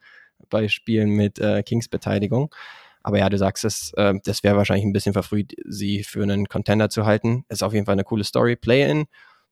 [0.49, 2.53] bei Spielen mit äh, Kings Beteiligung.
[3.03, 6.47] Aber ja, du sagst es, äh, das wäre wahrscheinlich ein bisschen verfrüht, sie für einen
[6.47, 7.45] Contender zu halten.
[7.49, 8.55] Ist auf jeden Fall eine coole Story.
[8.55, 9.05] Play-in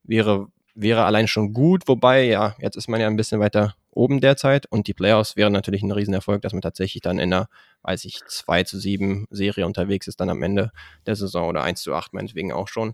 [0.04, 4.22] wäre, wäre allein schon gut, wobei, ja, jetzt ist man ja ein bisschen weiter oben
[4.22, 7.48] derzeit und die Playoffs wären natürlich ein Riesenerfolg, dass man tatsächlich dann in einer,
[7.84, 10.72] weiß ich, 2 zu 7 Serie unterwegs ist, dann am Ende
[11.06, 12.94] der Saison oder 1 zu 8 meinetwegen auch schon.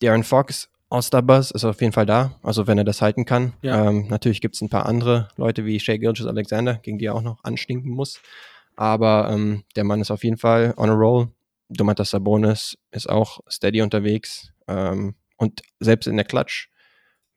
[0.00, 3.54] Darren Fox aus Buzz ist auf jeden Fall da, also wenn er das halten kann.
[3.62, 3.88] Ja.
[3.88, 7.14] Ähm, natürlich gibt es ein paar andere Leute wie Shea Gilgis Alexander, gegen die er
[7.14, 8.20] auch noch anstinken muss.
[8.76, 11.28] Aber ähm, der Mann ist auf jeden Fall on a roll.
[11.68, 14.52] Domantas Sabonis ist auch steady unterwegs.
[14.68, 16.70] Ähm, und selbst in der Clutch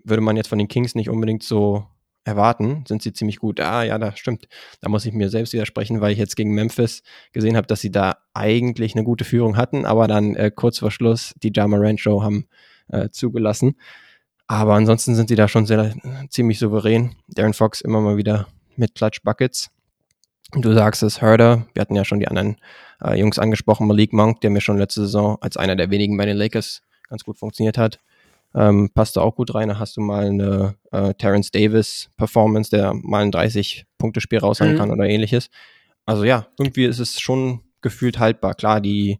[0.03, 1.87] würde man jetzt von den Kings nicht unbedingt so
[2.29, 3.59] erwarten, sind sie ziemlich gut.
[3.59, 4.47] Ah, ja, das stimmt.
[4.81, 7.91] Da muss ich mir selbst widersprechen, weil ich jetzt gegen Memphis gesehen habe, dass sie
[7.91, 12.01] da eigentlich eine gute Führung hatten, aber dann äh, kurz vor Schluss die Jama Ranch
[12.01, 12.47] Show haben
[12.89, 13.75] äh, zugelassen.
[14.47, 15.93] Aber ansonsten sind sie da schon sehr
[16.29, 17.15] ziemlich souverän.
[17.27, 19.69] Darren Fox immer mal wieder mit Clutch Buckets.
[20.53, 22.57] Du sagst es, Herder, wir hatten ja schon die anderen
[23.03, 26.25] äh, Jungs angesprochen, Malik Monk, der mir schon letzte Saison als einer der wenigen bei
[26.25, 27.99] den Lakers ganz gut funktioniert hat.
[28.55, 29.69] Ähm, passt da auch gut rein.
[29.69, 34.77] Da hast du mal eine äh, Terence Davis Performance, der mal ein 30-Punkte-Spiel raushauen mhm.
[34.77, 35.49] kann oder ähnliches.
[36.05, 38.55] Also ja, irgendwie ist es schon gefühlt haltbar.
[38.55, 39.19] Klar, die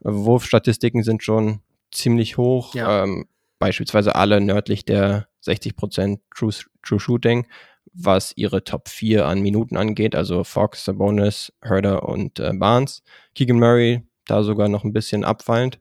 [0.00, 1.60] Wurfstatistiken sind schon
[1.90, 2.74] ziemlich hoch.
[2.74, 3.04] Ja.
[3.04, 3.26] Ähm,
[3.58, 7.46] beispielsweise alle nördlich der 60% True, True Shooting,
[7.92, 10.14] was ihre Top 4 an Minuten angeht.
[10.14, 13.02] Also Fox, Sabonis, Herder und äh, Barnes.
[13.34, 15.80] Keegan Murray da sogar noch ein bisschen abfallend,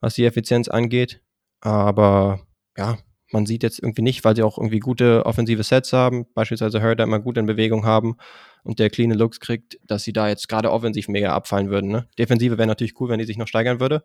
[0.00, 1.20] was die Effizienz angeht.
[1.62, 2.40] Aber
[2.76, 2.98] ja,
[3.32, 7.04] man sieht jetzt irgendwie nicht, weil sie auch irgendwie gute offensive Sets haben, beispielsweise Herder
[7.04, 8.16] immer gut in Bewegung haben
[8.64, 11.90] und der clean Looks kriegt, dass sie da jetzt gerade offensiv mega abfallen würden.
[11.90, 12.08] Ne?
[12.18, 14.04] Defensive wäre natürlich cool, wenn die sich noch steigern würde.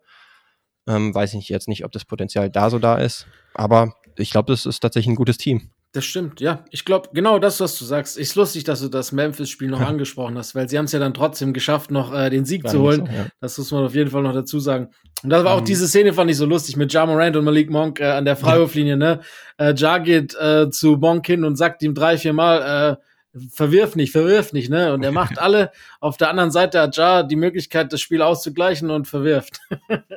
[0.88, 4.54] Ähm, weiß ich jetzt nicht, ob das Potenzial da so da ist, aber ich glaube,
[4.54, 5.72] das ist tatsächlich ein gutes Team.
[5.98, 6.64] Das stimmt, ja.
[6.70, 10.38] Ich glaube, genau das, was du sagst, ist lustig, dass du das Memphis-Spiel noch angesprochen
[10.38, 13.08] hast, weil sie haben es ja dann trotzdem geschafft, noch äh, den Sieg zu holen.
[13.08, 13.26] So, ja.
[13.42, 14.90] Das muss man auf jeden Fall noch dazu sagen.
[15.24, 15.66] Und das war um, auch ähm.
[15.66, 18.36] diese Szene, fand ich so lustig mit Ja Morant und Malik Monk äh, an der
[18.36, 19.22] Freiwurflinie, ne?
[19.58, 23.00] Äh, ja geht äh, zu Monk hin und sagt ihm drei, vier Mal,
[23.34, 24.94] äh, verwirf nicht, verwirf nicht, ne?
[24.94, 25.72] Und er macht alle.
[26.00, 29.62] Auf der anderen Seite hat Ja die Möglichkeit, das Spiel auszugleichen und verwirft.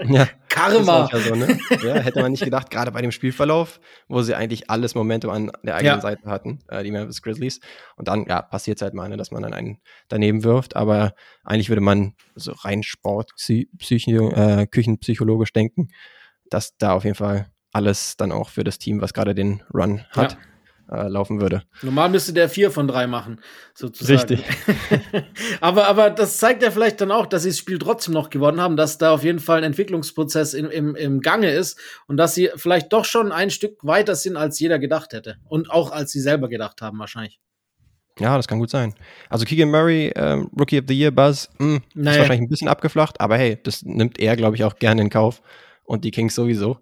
[0.05, 0.29] Ja.
[0.51, 1.09] Karma.
[1.11, 1.59] Ja, so, ne?
[1.83, 5.53] ja, hätte man nicht gedacht, gerade bei dem Spielverlauf, wo sie eigentlich alles Momentum an
[5.63, 6.01] der eigenen ja.
[6.01, 7.61] Seite hatten, äh, die Memphis Grizzlies.
[7.97, 10.77] Und dann, ja, passiert es halt mal, ne, dass man dann einen daneben wirft.
[10.77, 15.89] Aber eigentlich würde man so rein Sport, Psycho, äh, küchenpsychologisch denken,
[16.51, 20.05] dass da auf jeden Fall alles dann auch für das Team, was gerade den Run
[20.11, 20.37] hat,
[20.91, 21.63] äh, laufen würde.
[21.83, 23.41] Normal müsste der vier von drei machen,
[23.75, 24.19] sozusagen.
[24.19, 24.45] Richtig.
[25.61, 28.61] aber, aber das zeigt ja vielleicht dann auch, dass sie das Spiel trotzdem noch gewonnen
[28.61, 32.35] haben, dass da auf jeden Fall ein Entwicklungsprozess in, im, im Gange ist und dass
[32.35, 35.37] sie vielleicht doch schon ein Stück weiter sind, als jeder gedacht hätte.
[35.49, 37.41] Und auch als sie selber gedacht haben, wahrscheinlich.
[38.19, 38.95] Ja, das kann gut sein.
[39.29, 42.11] Also Keegan Murray, ähm, Rookie of the Year Buzz, mh, hm, naja.
[42.11, 45.11] ist wahrscheinlich ein bisschen abgeflacht, aber hey, das nimmt er, glaube ich, auch gerne in
[45.11, 45.41] Kauf.
[45.85, 46.79] Und die Kings sowieso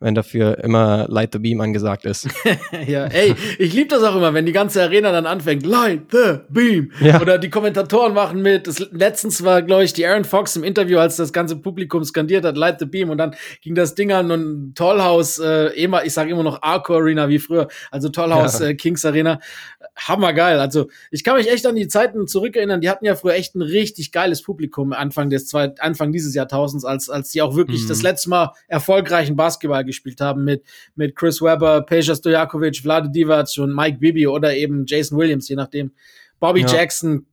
[0.00, 2.28] wenn dafür immer Light the Beam angesagt ist.
[2.86, 6.40] ja, ey, ich liebe das auch immer, wenn die ganze Arena dann anfängt, Light the
[6.48, 6.90] Beam.
[7.00, 7.20] Ja.
[7.20, 8.66] Oder die Kommentatoren machen mit.
[8.66, 12.44] Das, letztens war, glaube ich, die Aaron Fox im Interview, als das ganze Publikum skandiert
[12.44, 13.10] hat, Light the Beam.
[13.10, 16.94] Und dann ging das Ding an und Tollhaus, äh, immer, ich sage immer noch Arco
[16.94, 18.66] Arena wie früher, also Tollhaus ja.
[18.66, 19.40] äh, Kings Arena
[19.96, 20.58] hammergeil.
[20.58, 22.80] Also ich kann mich echt an die Zeiten zurückerinnern.
[22.80, 26.84] Die hatten ja früher echt ein richtig geiles Publikum Anfang des zwei, Anfang dieses Jahrtausends,
[26.84, 27.88] als als die auch wirklich mhm.
[27.88, 33.48] das letzte Mal erfolgreichen Basketball gespielt haben mit mit Chris Webber, Peja Stojakovic, Vlade Divac
[33.58, 35.92] und Mike Bibi oder eben Jason Williams, je nachdem.
[36.40, 36.66] Bobby ja.
[36.66, 37.26] Jackson,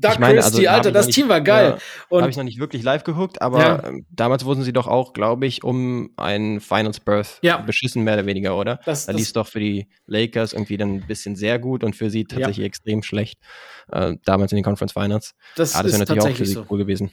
[0.00, 1.76] Doug meine, Christie, also, Alter, das Team war geil.
[2.10, 3.84] Ja, habe ich noch nicht wirklich live geguckt, aber ja.
[3.84, 7.58] Ähm, damals wurden sie doch auch, glaube ich, um einen Finals Birth ja.
[7.58, 8.80] beschissen, mehr oder weniger, oder?
[8.84, 11.94] Das, da lief es doch für die Lakers irgendwie dann ein bisschen sehr gut und
[11.94, 13.38] für sie tatsächlich extrem schlecht.
[13.92, 15.34] Äh, damals in den Conference Finals.
[15.56, 16.66] Das, ja, das wäre natürlich auch für sie so.
[16.70, 17.10] cool gewesen.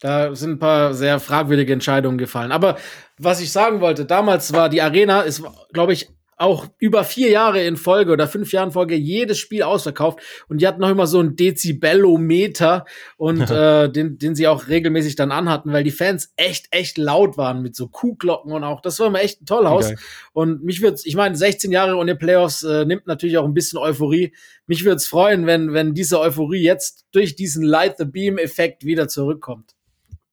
[0.00, 2.52] Da sind ein paar sehr fragwürdige Entscheidungen gefallen.
[2.52, 2.76] Aber
[3.18, 7.62] was ich sagen wollte, damals war die Arena, ist, glaube ich, auch über vier Jahre
[7.64, 11.06] in Folge oder fünf Jahre in Folge jedes Spiel ausverkauft und die hatten noch immer
[11.06, 12.84] so ein Dezibellometer
[13.16, 17.36] und äh, den, den sie auch regelmäßig dann anhatten, weil die Fans echt, echt laut
[17.36, 19.86] waren mit so Kuhglocken und auch, das war immer echt ein Tollhaus.
[19.86, 19.98] Okay.
[20.32, 23.78] Und mich würde ich meine, 16 Jahre ohne Playoffs äh, nimmt natürlich auch ein bisschen
[23.78, 24.32] Euphorie.
[24.66, 29.08] Mich würde es freuen, wenn, wenn diese Euphorie jetzt durch diesen Light the Beam-Effekt wieder
[29.08, 29.74] zurückkommt.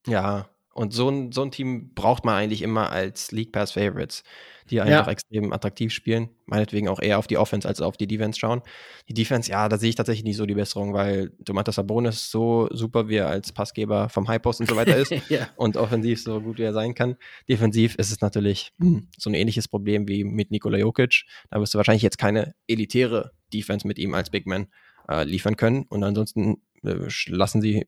[0.06, 4.22] Ja, und so ein, so ein Team braucht man eigentlich immer als League Pass Favorites
[4.70, 5.12] die einfach ja.
[5.12, 6.30] extrem attraktiv spielen.
[6.46, 8.62] Meinetwegen auch eher auf die Offense als auf die Defense schauen.
[9.08, 12.68] Die Defense, ja, da sehe ich tatsächlich nicht so die Besserung, weil Domantas Sabonis so
[12.72, 15.48] super wie er als Passgeber vom High Post und so weiter ist ja.
[15.56, 17.16] und offensiv so gut wie er sein kann.
[17.48, 21.24] Defensiv ist es natürlich hm, so ein ähnliches Problem wie mit Nikola Jokic.
[21.50, 24.66] Da wirst du wahrscheinlich jetzt keine elitäre Defense mit ihm als Big Man
[25.08, 25.84] äh, liefern können.
[25.88, 27.86] Und ansonsten äh, lassen sie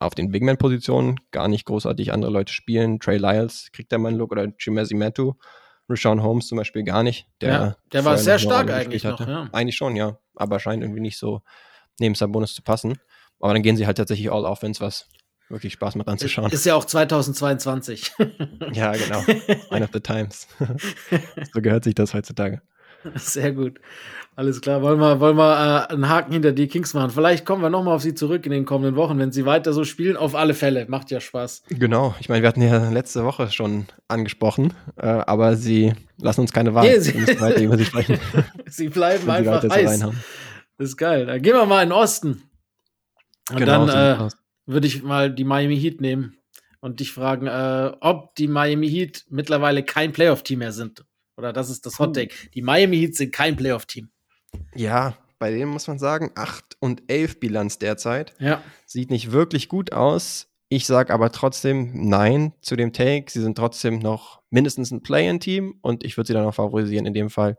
[0.00, 2.98] auf den Big Man-Positionen gar nicht großartig andere Leute spielen.
[2.98, 5.34] Trey Lyles kriegt da mal einen Look oder Chimezi Matu
[5.90, 7.26] Rashawn Holmes zum Beispiel gar nicht.
[7.40, 9.48] Der, ja, der war sehr stark eigentlich noch, ja.
[9.52, 10.18] Eigentlich schon, ja.
[10.36, 11.42] Aber scheint irgendwie nicht so
[11.98, 12.98] neben Sabonis zu passen.
[13.40, 15.08] Aber dann gehen sie halt tatsächlich all offense, was
[15.48, 16.50] wirklich Spaß macht anzuschauen.
[16.52, 18.12] Ist ja auch 2022.
[18.72, 19.18] ja, genau.
[19.70, 20.46] One of the times.
[21.52, 22.62] so gehört sich das heutzutage.
[23.14, 23.80] Sehr gut.
[24.36, 24.80] Alles klar.
[24.82, 27.10] Wollen wir, wollen wir äh, einen Haken hinter die Kings machen?
[27.10, 29.84] Vielleicht kommen wir nochmal auf sie zurück in den kommenden Wochen, wenn sie weiter so
[29.84, 30.16] spielen.
[30.16, 30.86] Auf alle Fälle.
[30.88, 31.64] Macht ja Spaß.
[31.68, 32.14] Genau.
[32.20, 36.74] Ich meine, wir hatten ja letzte Woche schon angesprochen, äh, aber sie lassen uns keine
[36.74, 36.86] Wahl.
[36.86, 38.18] Nee, sie, wir weiter über sie sprechen.
[38.66, 40.00] sie bleiben einfach heiß.
[40.00, 41.26] Das ist geil.
[41.26, 42.42] Dann gehen wir mal in den Osten.
[43.50, 44.30] Und genau, dann äh,
[44.66, 46.36] würde ich mal die Miami Heat nehmen
[46.80, 51.04] und dich fragen, äh, ob die Miami Heat mittlerweile kein Playoff-Team mehr sind.
[51.40, 52.34] Oder das ist das Hot Take.
[52.52, 54.10] Die Miami Heat sind kein Playoff-Team.
[54.74, 58.34] Ja, bei denen muss man sagen, 8 und 11 Bilanz derzeit.
[58.38, 58.62] Ja.
[58.84, 60.48] Sieht nicht wirklich gut aus.
[60.68, 63.30] Ich sage aber trotzdem Nein zu dem Take.
[63.30, 67.14] Sie sind trotzdem noch mindestens ein Play-in-Team und ich würde sie dann auch favorisieren, in
[67.14, 67.56] dem Fall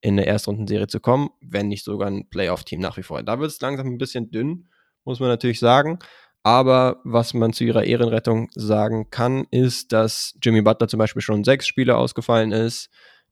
[0.00, 3.22] in eine Erstrundenserie zu kommen, wenn nicht sogar ein Playoff-Team nach wie vor.
[3.22, 4.68] Da wird es langsam ein bisschen dünn,
[5.04, 6.00] muss man natürlich sagen.
[6.42, 11.44] Aber was man zu ihrer Ehrenrettung sagen kann, ist, dass Jimmy Butler zum Beispiel schon
[11.44, 12.90] sechs Spiele ausgefallen ist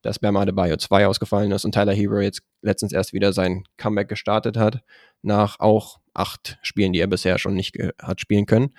[0.08, 4.08] dass Bam Adebayo 2 ausgefallen ist und Tyler Hero jetzt letztens erst wieder sein Comeback
[4.08, 4.80] gestartet hat,
[5.20, 8.70] nach auch acht Spielen, die er bisher schon nicht hat spielen können.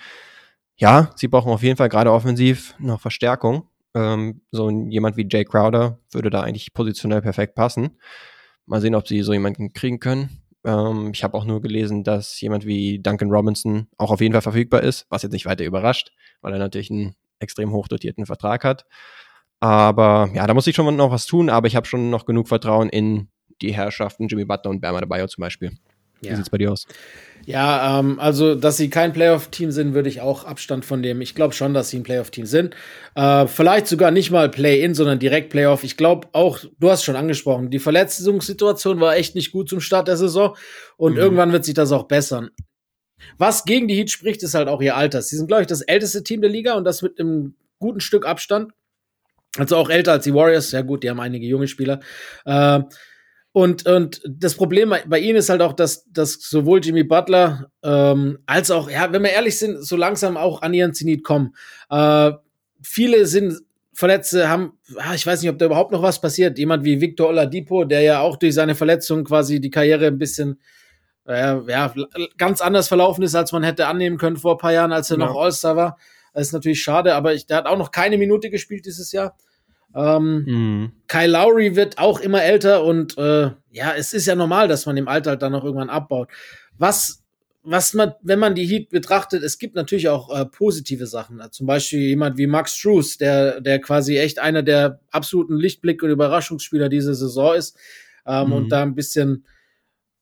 [0.76, 3.68] Ja, sie brauchen auf jeden Fall gerade offensiv noch Verstärkung.
[3.94, 8.00] Ähm, so jemand wie Jay Crowder würde da eigentlich positionell perfekt passen.
[8.65, 10.42] Mal sehen, ob sie so jemanden kriegen können.
[10.65, 14.42] Ähm, ich habe auch nur gelesen, dass jemand wie Duncan Robinson auch auf jeden Fall
[14.42, 16.12] verfügbar ist, was jetzt nicht weiter überrascht,
[16.42, 18.88] weil er natürlich einen extrem hochdotierten Vertrag hat.
[19.60, 22.48] Aber ja, da muss ich schon noch was tun, aber ich habe schon noch genug
[22.48, 23.28] Vertrauen in
[23.62, 25.72] die Herrschaften Jimmy Butler und Bama Bio zum Beispiel.
[26.22, 26.32] Ja.
[26.32, 26.86] Wie sieht's bei dir aus?
[27.45, 31.22] Ja, ähm, also, dass sie kein Playoff-Team sind, würde ich auch Abstand von dem.
[31.22, 32.76] Ich glaube schon, dass sie ein Playoff-Team sind.
[33.15, 35.84] Äh, vielleicht sogar nicht mal Play-In, sondern direkt Playoff.
[35.84, 40.08] Ich glaube auch, du hast schon angesprochen, die Verletzungssituation war echt nicht gut zum Start
[40.08, 40.56] der Saison
[40.98, 41.19] und mhm.
[41.19, 42.50] irgendwann wird sich das auch bessern.
[43.38, 45.22] Was gegen die Heat spricht, ist halt auch ihr Alter.
[45.22, 48.26] Sie sind, glaube ich, das älteste Team der Liga und das mit einem guten Stück
[48.26, 48.74] Abstand.
[49.58, 50.72] Also auch älter als die Warriors.
[50.72, 52.00] Ja gut, die haben einige junge Spieler.
[52.46, 52.82] Äh,
[53.52, 58.40] und, und das Problem bei ihnen ist halt auch, dass, dass sowohl Jimmy Butler ähm,
[58.46, 61.56] als auch, ja, wenn wir ehrlich sind, so langsam auch an ihren Zenit kommen.
[61.90, 62.32] Äh,
[62.82, 63.60] viele sind
[63.92, 66.58] Verletzte, haben, ah, ich weiß nicht, ob da überhaupt noch was passiert.
[66.58, 70.62] Jemand wie Victor Oladipo, der ja auch durch seine Verletzung quasi die Karriere ein bisschen
[71.28, 71.94] äh, ja,
[72.38, 75.20] ganz anders verlaufen ist, als man hätte annehmen können vor ein paar Jahren, als er
[75.20, 75.26] ja.
[75.26, 75.98] noch All-Star war.
[76.34, 79.36] Das ist natürlich schade, aber ich, der hat auch noch keine Minute gespielt dieses Jahr.
[79.96, 80.92] Ähm, mhm.
[81.08, 84.98] Kyle Lowry wird auch immer älter und äh, ja, es ist ja normal, dass man
[84.98, 86.30] im Alter halt dann noch irgendwann abbaut.
[86.78, 87.24] Was,
[87.63, 91.42] was man, wenn man die Heat betrachtet, es gibt natürlich auch äh, positive Sachen.
[91.52, 96.12] Zum Beispiel jemand wie Max Struess, der, der quasi echt einer der absoluten Lichtblick- und
[96.12, 97.76] Überraschungsspieler dieser Saison ist
[98.28, 98.54] ähm, mhm.
[98.54, 99.46] und da ein bisschen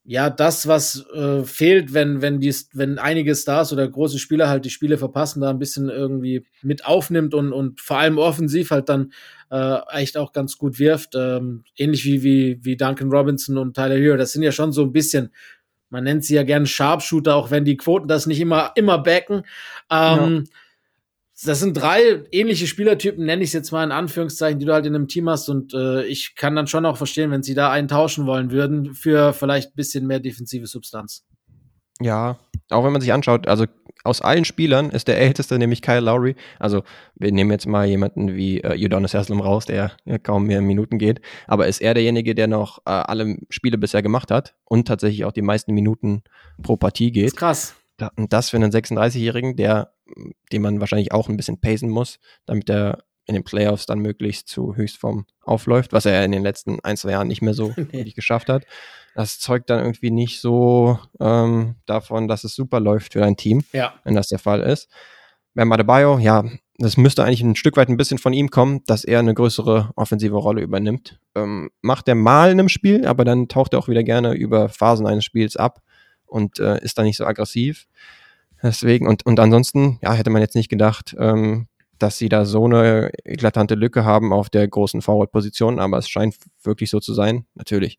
[0.10, 4.63] ja, das, was äh, fehlt, wenn, wenn, die, wenn einige Stars oder große Spieler halt
[4.63, 8.88] die Spiele verpassen, da ein bisschen irgendwie mit aufnimmt und, und vor allem offensiv halt
[8.88, 9.12] dann
[9.52, 11.15] äh, echt auch ganz gut wirft.
[11.15, 14.15] Ähm, ähnlich wie, wie, wie Duncan Robinson und Tyler Hero.
[14.15, 15.34] Das sind ja schon so ein bisschen,
[15.89, 19.43] man nennt sie ja gerne Sharpshooter, auch wenn die Quoten das nicht immer, immer backen.
[19.91, 20.52] Ähm, ja
[21.45, 24.86] das sind drei ähnliche Spielertypen, nenne ich es jetzt mal in Anführungszeichen, die du halt
[24.86, 25.50] in einem Team hast.
[25.50, 28.95] Und äh, ich kann dann schon auch verstehen, wenn sie da einen tauschen wollen würden
[28.95, 31.26] für vielleicht ein bisschen mehr defensive Substanz.
[32.02, 32.38] Ja,
[32.69, 33.65] auch wenn man sich anschaut, also
[34.04, 36.36] aus allen Spielern ist der älteste nämlich Kyle Lowry.
[36.60, 36.84] Also
[37.15, 40.97] wir nehmen jetzt mal jemanden wie äh, Udonis Haslam raus, der ja, kaum mehr Minuten
[40.97, 41.21] geht.
[41.45, 45.32] Aber ist er derjenige, der noch äh, alle Spiele bisher gemacht hat und tatsächlich auch
[45.34, 46.23] die meisten Minuten
[46.62, 47.39] pro Partie geht.
[47.41, 47.76] Das
[48.15, 49.93] Und das für einen 36-Jährigen, der,
[50.51, 54.47] den man wahrscheinlich auch ein bisschen pacen muss, damit er in den Playoffs dann möglichst
[54.47, 58.03] zu Höchstform aufläuft, was er in den letzten ein, zwei Jahren nicht mehr so nee.
[58.12, 58.65] geschafft hat.
[59.15, 63.63] Das zeugt dann irgendwie nicht so ähm, davon, dass es super läuft für dein Team,
[63.73, 63.93] ja.
[64.03, 64.89] wenn das der Fall ist.
[65.55, 66.45] Bam Adebayo, ja,
[66.77, 69.91] das müsste eigentlich ein Stück weit ein bisschen von ihm kommen, dass er eine größere
[69.95, 71.19] offensive Rolle übernimmt.
[71.36, 74.69] Ähm, macht er mal in einem Spiel, aber dann taucht er auch wieder gerne über
[74.69, 75.81] Phasen eines Spiels ab
[76.28, 77.88] und äh, ist da nicht so aggressiv.
[78.62, 81.68] Deswegen, und, und ansonsten, ja, hätte man jetzt nicht gedacht, ähm,
[82.00, 86.36] dass sie da so eine eklatante Lücke haben auf der großen Forward-Position, aber es scheint
[86.63, 87.46] wirklich so zu sein.
[87.56, 87.98] Natürlich.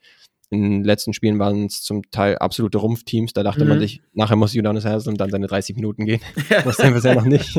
[0.51, 3.35] In den letzten Spielen waren es zum Teil absolute Rumpfteams.
[3.35, 3.71] Da dachte mhm.
[3.71, 6.21] man sich, nachher muss Jonas Haslam dann seine 30 Minuten gehen.
[6.65, 7.55] das sehen wir bisher noch nicht.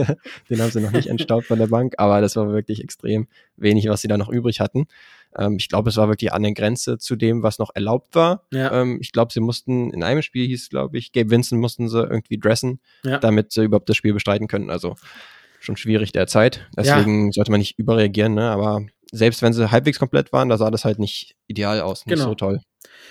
[0.49, 3.27] Den haben sie noch nicht entstaubt von der Bank, aber das war wirklich extrem
[3.57, 4.87] wenig, was sie da noch übrig hatten.
[5.37, 8.45] Ähm, ich glaube, es war wirklich an der Grenze zu dem, was noch erlaubt war.
[8.51, 8.81] Ja.
[8.81, 11.99] Ähm, ich glaube, sie mussten, in einem Spiel hieß, glaube ich, Gabe Vincent mussten sie
[11.99, 13.17] irgendwie dressen, ja.
[13.17, 14.69] damit sie überhaupt das Spiel bestreiten können.
[14.69, 14.95] Also
[15.59, 16.67] schon schwierig derzeit.
[16.77, 17.31] Deswegen ja.
[17.33, 18.49] sollte man nicht überreagieren, ne?
[18.49, 22.15] aber selbst wenn sie halbwegs komplett waren, da sah das halt nicht ideal aus, nicht
[22.15, 22.29] genau.
[22.29, 22.61] so toll.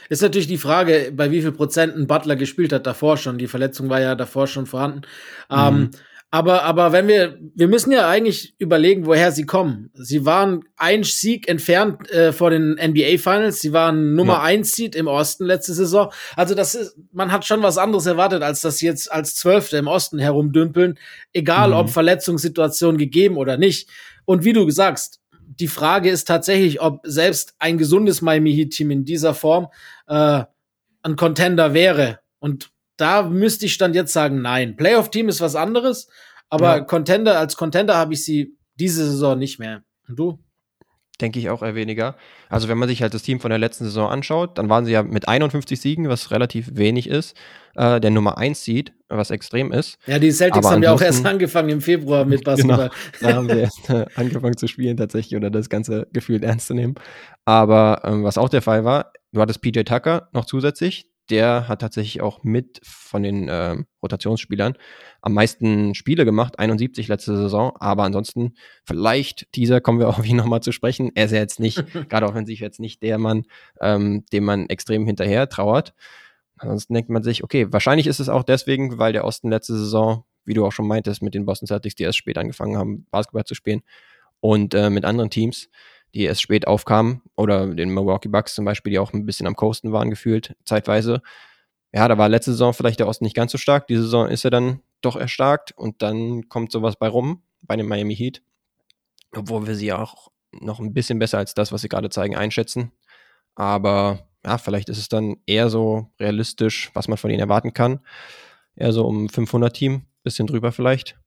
[0.09, 3.37] Ist natürlich die Frage, bei wie viel Prozent ein Butler gespielt hat davor schon.
[3.37, 5.02] Die Verletzung war ja davor schon vorhanden.
[5.50, 5.81] Ähm, mhm.
[5.83, 5.90] Ähm,
[6.30, 9.90] aber, aber wenn wir, wir müssen ja eigentlich überlegen, woher sie kommen.
[9.94, 13.62] Sie waren ein Sieg entfernt äh, vor den NBA Finals.
[13.62, 14.42] Sie waren Nummer ja.
[14.42, 16.12] eins Seed im Osten letzte Saison.
[16.36, 19.78] Also das ist, man hat schon was anderes erwartet, als dass sie jetzt als Zwölfte
[19.78, 20.98] im Osten herumdümpeln.
[21.32, 21.76] Egal, mhm.
[21.76, 23.88] ob Verletzungssituation gegeben oder nicht.
[24.26, 25.20] Und wie du sagst,
[25.58, 29.68] die Frage ist tatsächlich, ob selbst ein gesundes Miami Heat Team in dieser Form
[30.06, 30.42] äh,
[31.02, 32.20] ein Contender wäre.
[32.38, 34.76] Und da müsste ich dann jetzt sagen, nein.
[34.76, 36.08] Playoff-Team ist was anderes,
[36.50, 36.80] aber ja.
[36.80, 39.82] Contender, als Contender habe ich sie diese Saison nicht mehr.
[40.08, 40.38] Und du?
[41.20, 42.16] Denke ich auch eher weniger.
[42.48, 44.92] Also, wenn man sich halt das Team von der letzten Saison anschaut, dann waren sie
[44.92, 47.37] ja mit 51 Siegen, was relativ wenig ist,
[47.74, 49.98] äh, der Nummer 1 Seed, was extrem ist.
[50.06, 52.90] Ja, die Celtics Aber haben ja auch erst angefangen im Februar mit genau, Basketball.
[53.18, 56.68] Genau, da haben sie erst äh, angefangen zu spielen tatsächlich oder das ganze Gefühl ernst
[56.68, 56.94] zu nehmen.
[57.44, 61.80] Aber ähm, was auch der Fall war, du hattest PJ Tucker noch zusätzlich, der hat
[61.80, 64.74] tatsächlich auch mit von den äh, Rotationsspielern
[65.20, 70.36] am meisten Spiele gemacht, 71 letzte Saison, aber ansonsten vielleicht, dieser kommen wir auf ihn
[70.36, 73.44] nochmal zu sprechen, er ist ja jetzt nicht, gerade offensiv jetzt nicht der Mann,
[73.80, 75.94] ähm, dem man extrem hinterher trauert.
[76.56, 80.24] Ansonsten denkt man sich, okay, wahrscheinlich ist es auch deswegen, weil der Osten letzte Saison,
[80.44, 83.44] wie du auch schon meintest, mit den Boston Celtics, die erst spät angefangen haben, Basketball
[83.44, 83.82] zu spielen
[84.40, 85.68] und äh, mit anderen Teams,
[86.14, 89.57] die erst spät aufkamen, oder den Milwaukee Bucks zum Beispiel, die auch ein bisschen am
[89.57, 91.23] Coasten waren gefühlt, zeitweise.
[91.92, 93.87] Ja, da war letzte Saison vielleicht der Osten nicht ganz so stark.
[93.87, 97.87] Die Saison ist er dann doch erstarkt und dann kommt sowas bei rum, bei den
[97.87, 98.42] Miami Heat.
[99.35, 102.92] Obwohl wir sie auch noch ein bisschen besser als das, was sie gerade zeigen, einschätzen.
[103.55, 108.01] Aber ja, vielleicht ist es dann eher so realistisch, was man von ihnen erwarten kann.
[108.77, 111.18] Eher so um 500 Team, bisschen drüber vielleicht,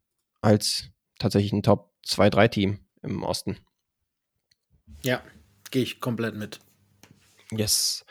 [0.42, 0.90] als
[1.20, 3.58] tatsächlich ein Top 2-3 Team im Osten.
[5.04, 5.22] Ja,
[5.72, 6.60] gehe ich komplett mit.
[7.52, 8.06] Yes.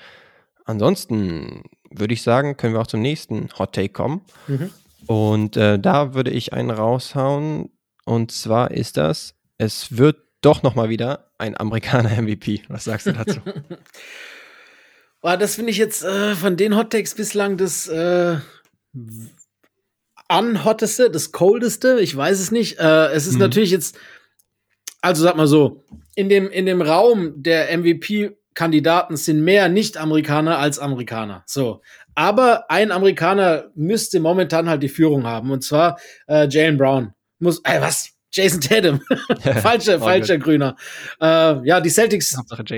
[0.65, 4.23] Ansonsten würde ich sagen, können wir auch zum nächsten Hot Take kommen.
[4.47, 4.71] Mhm.
[5.07, 7.71] Und äh, da würde ich einen raushauen.
[8.05, 12.63] Und zwar ist das, es wird doch noch mal wieder ein Amerikaner MVP.
[12.69, 13.41] Was sagst du dazu?
[15.21, 18.39] Boah, das finde ich jetzt äh, von den Hot Takes bislang das äh,
[20.29, 22.01] unhotteste, das coldeste.
[22.01, 22.79] Ich weiß es nicht.
[22.79, 23.41] Äh, es ist mhm.
[23.41, 23.99] natürlich jetzt
[25.01, 25.83] also sag mal so,
[26.15, 31.43] in dem, in dem Raum der MVP-Kandidaten sind mehr Nicht-Amerikaner als Amerikaner.
[31.47, 31.83] So.
[32.15, 35.51] Aber ein Amerikaner müsste momentan halt die Führung haben.
[35.51, 37.15] Und zwar äh, Jalen Brown.
[37.39, 38.11] Muss, äh, was?
[38.33, 39.01] Jason Tatum.
[39.63, 40.45] falscher, oh, falscher good.
[40.45, 40.77] Grüner.
[41.21, 42.37] Äh, ja, die Celtics,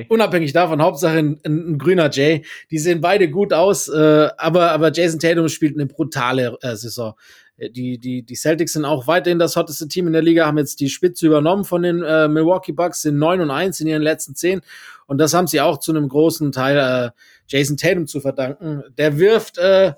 [0.09, 2.45] unabhängig davon, Hauptsache ein, ein, ein, grüner Jay.
[2.71, 7.15] Die sehen beide gut aus, äh, aber, aber Jason Tatum spielt eine brutale äh, Saison
[7.71, 10.81] die, die, die Celtics sind auch weiterhin das hotteste Team in der Liga, haben jetzt
[10.81, 14.35] die Spitze übernommen von den äh, Milwaukee Bucks, sind 9 und 1 in ihren letzten
[14.35, 14.61] 10.
[15.07, 17.11] Und das haben sie auch zu einem großen Teil äh,
[17.47, 18.83] Jason Tatum zu verdanken.
[18.97, 19.93] Der wirft äh,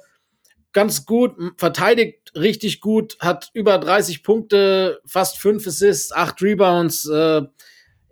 [0.72, 7.08] ganz gut, verteidigt richtig gut, hat über 30 Punkte, fast 5 Assists, 8 Rebounds.
[7.08, 7.42] Äh,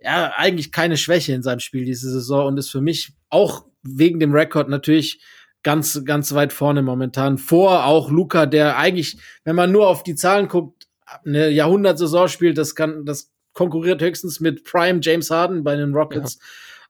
[0.01, 4.19] ja, eigentlich keine Schwäche in seinem Spiel diese Saison und ist für mich auch wegen
[4.19, 5.19] dem Rekord natürlich
[5.63, 7.37] ganz, ganz weit vorne momentan.
[7.37, 10.87] Vor auch Luca, der eigentlich, wenn man nur auf die Zahlen guckt,
[11.25, 16.39] eine Jahrhundertsaison spielt, das kann, das konkurriert höchstens mit Prime James Harden bei den Rockets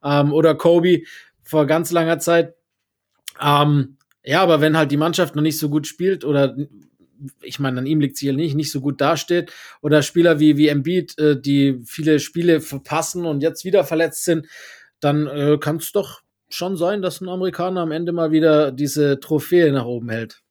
[0.04, 0.22] ja.
[0.22, 1.04] ähm, oder Kobe
[1.44, 2.56] vor ganz langer Zeit.
[3.42, 6.56] Ähm, ja, aber wenn halt die Mannschaft noch nicht so gut spielt oder
[7.42, 10.58] ich meine, an ihm liegt es hier nicht, nicht so gut dasteht oder Spieler wie,
[10.58, 14.48] wie Embiid, äh, die viele Spiele verpassen und jetzt wieder verletzt sind,
[15.00, 16.22] dann äh, kann es doch
[16.54, 20.44] schon sein, dass ein Amerikaner am Ende mal wieder diese Trophäe nach oben hält.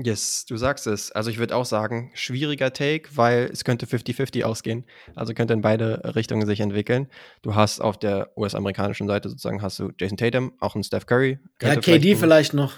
[0.00, 1.10] Yes, du sagst es.
[1.10, 4.84] Also ich würde auch sagen, schwieriger Take, weil es könnte 50-50 ausgehen.
[5.16, 7.08] Also könnte in beide Richtungen sich entwickeln.
[7.42, 11.40] Du hast auf der US-amerikanischen Seite sozusagen hast du Jason Tatum, auch einen Steph Curry.
[11.60, 12.74] Ja, KD vielleicht, vielleicht noch.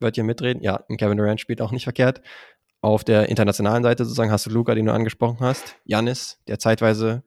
[0.00, 0.62] Wird hier mitreden.
[0.62, 2.22] Ja, ein Kevin Durant spielt auch nicht verkehrt.
[2.80, 5.76] Auf der internationalen Seite sozusagen hast du Luca, den du angesprochen hast.
[5.84, 7.22] Janis, der zeitweise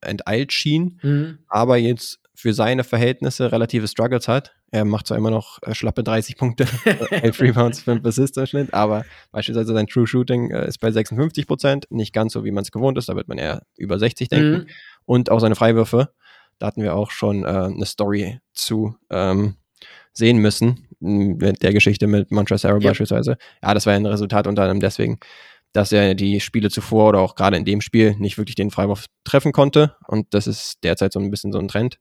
[0.00, 1.38] enteilt schien, mhm.
[1.48, 4.54] aber jetzt für seine Verhältnisse relative Struggles hat.
[4.70, 6.66] Er macht zwar immer noch äh, schlappe 30 Punkte,
[7.10, 11.46] 11 Rebounds, 5 Assists im Schnitt, aber beispielsweise sein True Shooting äh, ist bei 56
[11.46, 14.28] Prozent, nicht ganz so, wie man es gewohnt ist, da wird man eher über 60
[14.28, 14.50] denken.
[14.50, 14.66] Mhm.
[15.06, 16.10] Und auch seine Freiwürfe,
[16.58, 19.56] da hatten wir auch schon äh, eine Story zu ähm,
[20.12, 22.90] sehen müssen, mit der Geschichte mit Montrezl Harrell ja.
[22.90, 23.36] beispielsweise.
[23.62, 25.18] Ja, das war ein Resultat unter anderem deswegen,
[25.76, 29.06] dass er die Spiele zuvor oder auch gerade in dem Spiel nicht wirklich den Freiwurf
[29.24, 29.94] treffen konnte.
[30.06, 31.98] Und das ist derzeit so ein bisschen so ein Trend.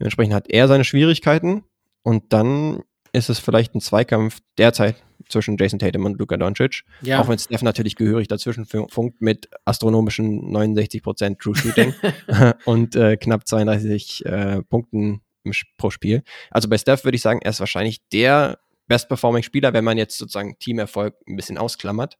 [0.00, 1.62] Dementsprechend hat er seine Schwierigkeiten
[2.02, 4.96] und dann ist es vielleicht ein Zweikampf derzeit
[5.28, 6.84] zwischen Jason Tatum und Luka Doncic.
[7.02, 7.20] Ja.
[7.20, 11.94] Auch wenn Steph natürlich gehörig dazwischen funkt mit astronomischen 69% True Shooting
[12.64, 15.20] und äh, knapp 32 äh, Punkten
[15.76, 16.22] pro Spiel.
[16.50, 20.16] Also bei Steph würde ich sagen, er ist wahrscheinlich der best-performing Spieler, wenn man jetzt
[20.16, 22.16] sozusagen Teamerfolg ein bisschen ausklammert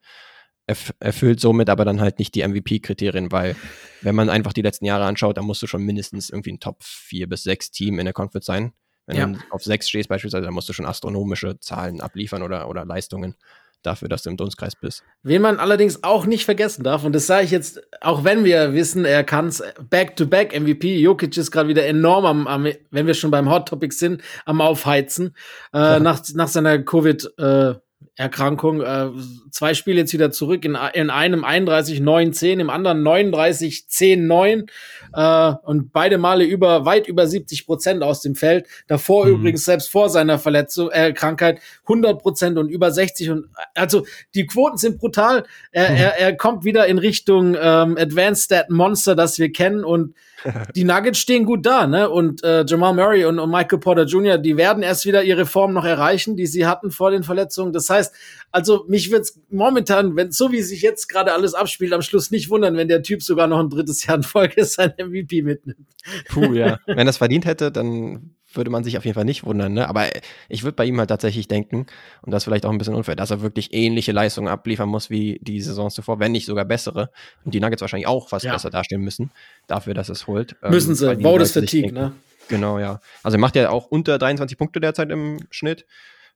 [1.00, 3.56] erfüllt somit aber dann halt nicht die MVP-Kriterien, weil
[4.00, 6.82] wenn man einfach die letzten Jahre anschaut, dann musst du schon mindestens irgendwie ein Top
[6.82, 8.72] 4 bis 6 Team in der Conference sein.
[9.06, 9.26] Wenn ja.
[9.26, 13.36] du auf 6 stehst beispielsweise, dann musst du schon astronomische Zahlen abliefern oder, oder Leistungen
[13.82, 15.02] dafür, dass du im Dunstkreis bist.
[15.22, 18.74] Wen man allerdings auch nicht vergessen darf, und das sage ich jetzt, auch wenn wir
[18.74, 23.14] wissen, er kann es back-to-back MVP, Jokic ist gerade wieder enorm am, am, wenn wir
[23.14, 25.34] schon beim Hot Topic sind, am Aufheizen,
[25.74, 25.98] äh, ja.
[26.00, 27.78] nach, nach seiner Covid- äh,
[28.16, 28.82] Erkrankung.
[28.82, 29.08] Äh,
[29.50, 34.26] zwei Spiele jetzt wieder zurück, in, in einem 31, 9, 10, im anderen 39, 10,
[34.26, 34.66] 9
[35.14, 38.66] äh, und beide Male über weit über 70 Prozent aus dem Feld.
[38.86, 39.32] Davor mhm.
[39.32, 44.46] übrigens selbst vor seiner Verletzung, äh, Krankheit 100 Prozent und über 60 und also die
[44.46, 45.44] Quoten sind brutal.
[45.70, 45.96] Er, mhm.
[45.96, 50.14] er, er kommt wieder in Richtung ähm, Advanced Stat Monster, das wir kennen und
[50.74, 52.10] die Nuggets stehen gut da, ne?
[52.10, 55.72] Und äh, Jamal Murray und, und Michael Porter Jr., die werden erst wieder ihre Form
[55.72, 57.72] noch erreichen, die sie hatten vor den Verletzungen.
[57.72, 58.01] Das heißt,
[58.50, 62.50] also mich wird's momentan, wenn so wie sich jetzt gerade alles abspielt, am Schluss nicht
[62.50, 65.86] wundern, wenn der Typ sogar noch ein drittes Jahr in Folge sein MVP mitnimmt.
[66.28, 66.78] Puh, ja.
[66.86, 69.88] wenn das verdient hätte, dann würde man sich auf jeden Fall nicht wundern, ne?
[69.88, 70.08] Aber
[70.48, 71.86] ich würde bei ihm halt tatsächlich denken,
[72.22, 75.10] und das ist vielleicht auch ein bisschen unfair, dass er wirklich ähnliche Leistungen abliefern muss
[75.10, 77.10] wie die Saisons zuvor, wenn nicht sogar bessere.
[77.44, 78.52] Und die Nuggets wahrscheinlich auch fast ja.
[78.52, 79.30] besser dastehen müssen,
[79.66, 80.56] dafür, dass es holt.
[80.62, 82.12] Ähm, müssen sie, Bonus Fatigue, ne?
[82.48, 83.00] Genau, ja.
[83.22, 85.86] Also er macht ja auch unter 23 Punkte derzeit im Schnitt,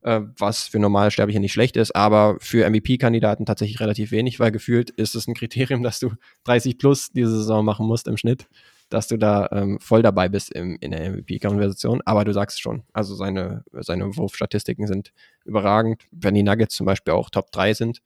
[0.03, 4.91] äh, was für Normalsterbliche nicht schlecht ist, aber für MVP-Kandidaten tatsächlich relativ wenig, weil gefühlt
[4.91, 6.13] ist es ein Kriterium, dass du
[6.45, 8.47] 30 plus diese Saison machen musst im Schnitt
[8.89, 12.03] dass du da ähm, voll dabei bist im, in der MVP-Konversation.
[12.05, 15.13] Aber du sagst schon, also seine, seine Wurfstatistiken sind
[15.45, 16.03] überragend.
[16.13, 18.03] Wenn die Nuggets zum Beispiel auch Top 3 sind,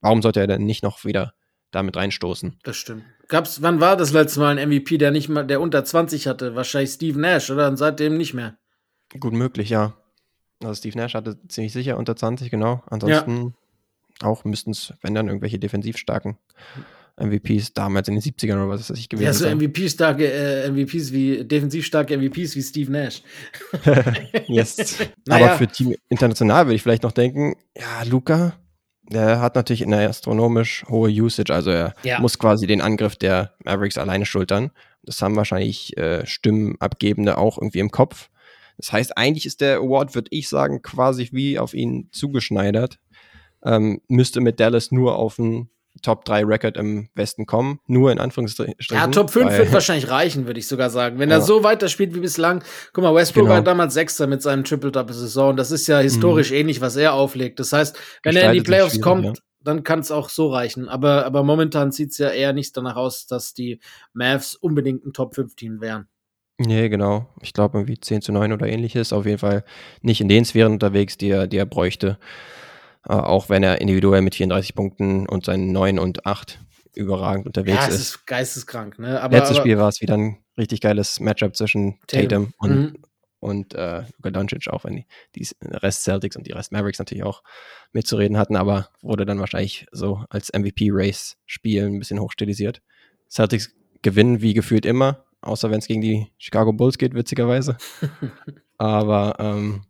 [0.00, 1.34] warum sollte er denn nicht noch wieder
[1.70, 2.58] damit reinstoßen?
[2.62, 3.04] Das stimmt.
[3.28, 6.54] Gab's, wann war das letzte Mal ein MVP, der nicht mal, der unter 20 hatte?
[6.54, 7.68] Wahrscheinlich Steve Nash, oder?
[7.68, 8.58] Und seitdem nicht mehr.
[9.20, 9.94] Gut möglich, ja.
[10.62, 12.82] Also Steve Nash hatte ziemlich sicher unter 20, genau.
[12.86, 13.54] Ansonsten
[14.20, 14.28] ja.
[14.28, 16.36] auch müssten es, wenn dann, irgendwelche defensivstarken
[17.16, 19.26] MVPs damals in den 70ern oder was weiß ich gewesen.
[19.26, 23.22] Ja, so MVP-starke äh, MVPs wie, defensiv starke MVPs wie Steve Nash.
[24.46, 24.98] yes.
[25.26, 25.46] naja.
[25.46, 28.54] Aber für Team international würde ich vielleicht noch denken, ja, Luca,
[29.10, 32.18] der hat natürlich eine astronomisch hohe Usage, also er ja.
[32.20, 34.70] muss quasi den Angriff der Mavericks alleine schultern.
[35.02, 38.30] Das haben wahrscheinlich äh, Stimmenabgebende auch irgendwie im Kopf.
[38.76, 42.98] Das heißt, eigentlich ist der Award, würde ich sagen, quasi wie auf ihn zugeschneidert.
[43.64, 45.70] Ähm, müsste mit Dallas nur auf ein
[46.02, 47.80] Top 3 Record im Westen kommen.
[47.86, 48.74] Nur in Anführungsstrichen.
[48.90, 51.18] Ja, Top 5 wird wahrscheinlich reichen, würde ich sogar sagen.
[51.18, 51.36] Wenn ja.
[51.36, 52.62] er so weiterspielt wie bislang.
[52.92, 53.54] Guck mal, Westbrook genau.
[53.54, 55.56] war damals Sechster mit seinem Triple-Double-Saison.
[55.56, 56.56] Das ist ja historisch mhm.
[56.56, 57.60] ähnlich, was er auflegt.
[57.60, 59.32] Das heißt, wenn Gestaltet er in die Playoffs kommt, ja.
[59.62, 60.88] dann kann es auch so reichen.
[60.88, 63.80] Aber, aber momentan sieht es ja eher nicht danach aus, dass die
[64.12, 66.08] Mavs unbedingt ein Top-5-Team wären.
[66.58, 67.26] Nee, genau.
[67.42, 69.12] Ich glaube irgendwie 10 zu 9 oder ähnliches.
[69.12, 69.64] Auf jeden Fall
[70.02, 72.18] nicht in den Sphären unterwegs, die er, die er bräuchte.
[73.08, 76.60] Äh, auch wenn er individuell mit 34 Punkten und seinen 9 und 8
[76.94, 78.00] überragend unterwegs ja, es ist.
[78.00, 79.20] ist geisteskrank, ne?
[79.20, 82.70] Aber, Letztes aber, Spiel war es wieder ein richtig geiles Matchup zwischen Tatum, Tatum und,
[82.70, 82.96] mhm.
[83.40, 87.24] und äh, Luka Doncic, auch wenn die, die Rest Celtics und die Rest Mavericks natürlich
[87.24, 87.42] auch
[87.92, 92.80] mitzureden hatten, aber wurde dann wahrscheinlich so als MVP-Race-Spiel ein bisschen hochstilisiert.
[93.28, 97.76] Celtics gewinnen wie gefühlt immer, außer wenn es gegen die Chicago Bulls geht, witzigerweise.
[98.78, 99.84] aber ähm,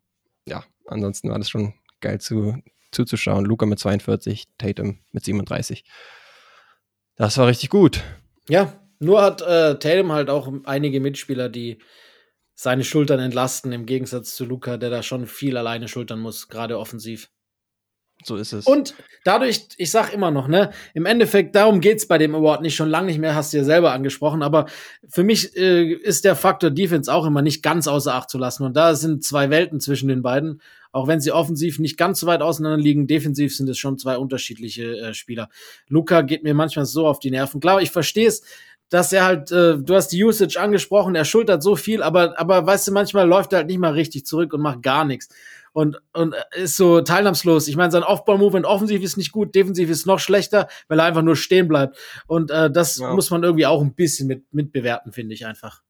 [0.47, 2.57] ja, ansonsten war das schon geil zu,
[2.93, 3.45] zuzuschauen.
[3.45, 5.85] Luca mit 42, Tatum mit 37.
[7.17, 8.03] Das war richtig gut.
[8.49, 11.79] Ja, nur hat äh, Tatum halt auch einige Mitspieler, die
[12.55, 16.79] seine Schultern entlasten, im Gegensatz zu Luca, der da schon viel alleine schultern muss, gerade
[16.79, 17.31] offensiv.
[18.25, 18.67] So ist es.
[18.67, 22.75] Und dadurch, ich sag immer noch, ne, im Endeffekt, darum geht's bei dem Award nicht,
[22.75, 24.67] schon lange nicht mehr, hast du ja selber angesprochen, aber
[25.09, 28.65] für mich äh, ist der Faktor Defense auch immer nicht ganz außer Acht zu lassen.
[28.65, 30.61] Und da sind zwei Welten zwischen den beiden.
[30.91, 34.17] Auch wenn sie offensiv nicht ganz so weit auseinander liegen, defensiv sind es schon zwei
[34.17, 35.49] unterschiedliche äh, Spieler.
[35.89, 37.61] Luca geht mir manchmal so auf die Nerven.
[37.61, 38.43] Klar, ich verstehe es,
[38.91, 42.65] dass er halt, äh, du hast die Usage angesprochen, er schultert so viel, aber, aber
[42.65, 45.31] weißt du, manchmal läuft er halt nicht mal richtig zurück und macht gar nichts.
[45.75, 47.67] Und, und ist so teilnahmslos.
[47.67, 51.23] Ich meine, sein Off-Ball-Movement offensiv ist nicht gut, defensiv ist noch schlechter, weil er einfach
[51.23, 51.99] nur stehen bleibt.
[52.29, 53.13] Und äh, das ja.
[53.13, 55.83] muss man irgendwie auch ein bisschen mit, mit bewerten, finde ich einfach.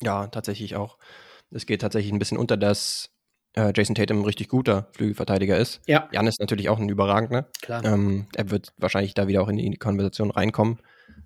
[0.00, 0.96] Ja, tatsächlich auch.
[1.50, 3.10] Es geht tatsächlich ein bisschen unter, dass
[3.52, 5.82] äh, Jason Tatum ein richtig guter Flügelverteidiger ist.
[5.86, 6.08] Ja.
[6.10, 7.50] Jan ist natürlich auch ein überragender.
[7.60, 7.84] Klar.
[7.84, 10.78] Ähm, er wird wahrscheinlich da wieder auch in die Konversation reinkommen,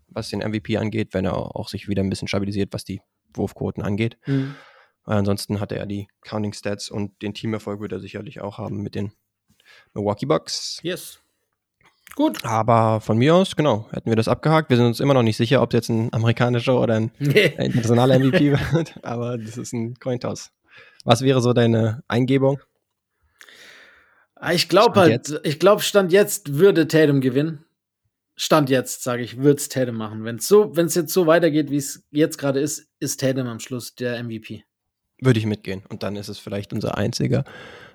[0.09, 3.01] was den MVP angeht, wenn er auch sich wieder ein bisschen stabilisiert, was die
[3.35, 4.19] Wurfquoten angeht.
[4.27, 4.57] Mhm.
[5.09, 8.95] Ansonsten hat er die Counting Stats und den Teamerfolg wird er sicherlich auch haben mit
[8.95, 9.13] den
[9.95, 10.81] Milwaukee Bucks.
[10.83, 11.21] Yes.
[12.15, 12.45] Gut.
[12.45, 14.71] Aber von mir aus, genau, hätten wir das abgehakt.
[14.71, 17.55] Wir sind uns immer noch nicht sicher, ob es jetzt ein amerikanischer oder ein nee.
[17.59, 19.03] internationaler MVP wird.
[19.03, 20.51] Aber das ist ein Cointoss.
[21.05, 22.61] Was wäre so deine Eingebung?
[24.53, 25.41] Ich glaube halt, jetzt?
[25.43, 27.65] ich glaube, Stand jetzt würde Tatum gewinnen.
[28.37, 30.25] Stand jetzt, sage ich, würde es Tatum machen.
[30.25, 33.47] Wenn es so, wenn es jetzt so weitergeht, wie es jetzt gerade ist, ist Tatum
[33.49, 34.65] am Schluss der MVP.
[35.21, 35.83] Würde ich mitgehen.
[35.89, 37.45] Und dann ist es vielleicht unser einziger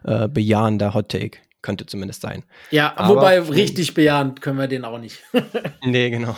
[0.03, 1.39] äh, bejahender Hot Take.
[1.61, 2.43] Könnte zumindest sein.
[2.71, 5.23] Ja, Aber wobei richtig bejahend können wir den auch nicht.
[5.85, 6.35] nee, genau.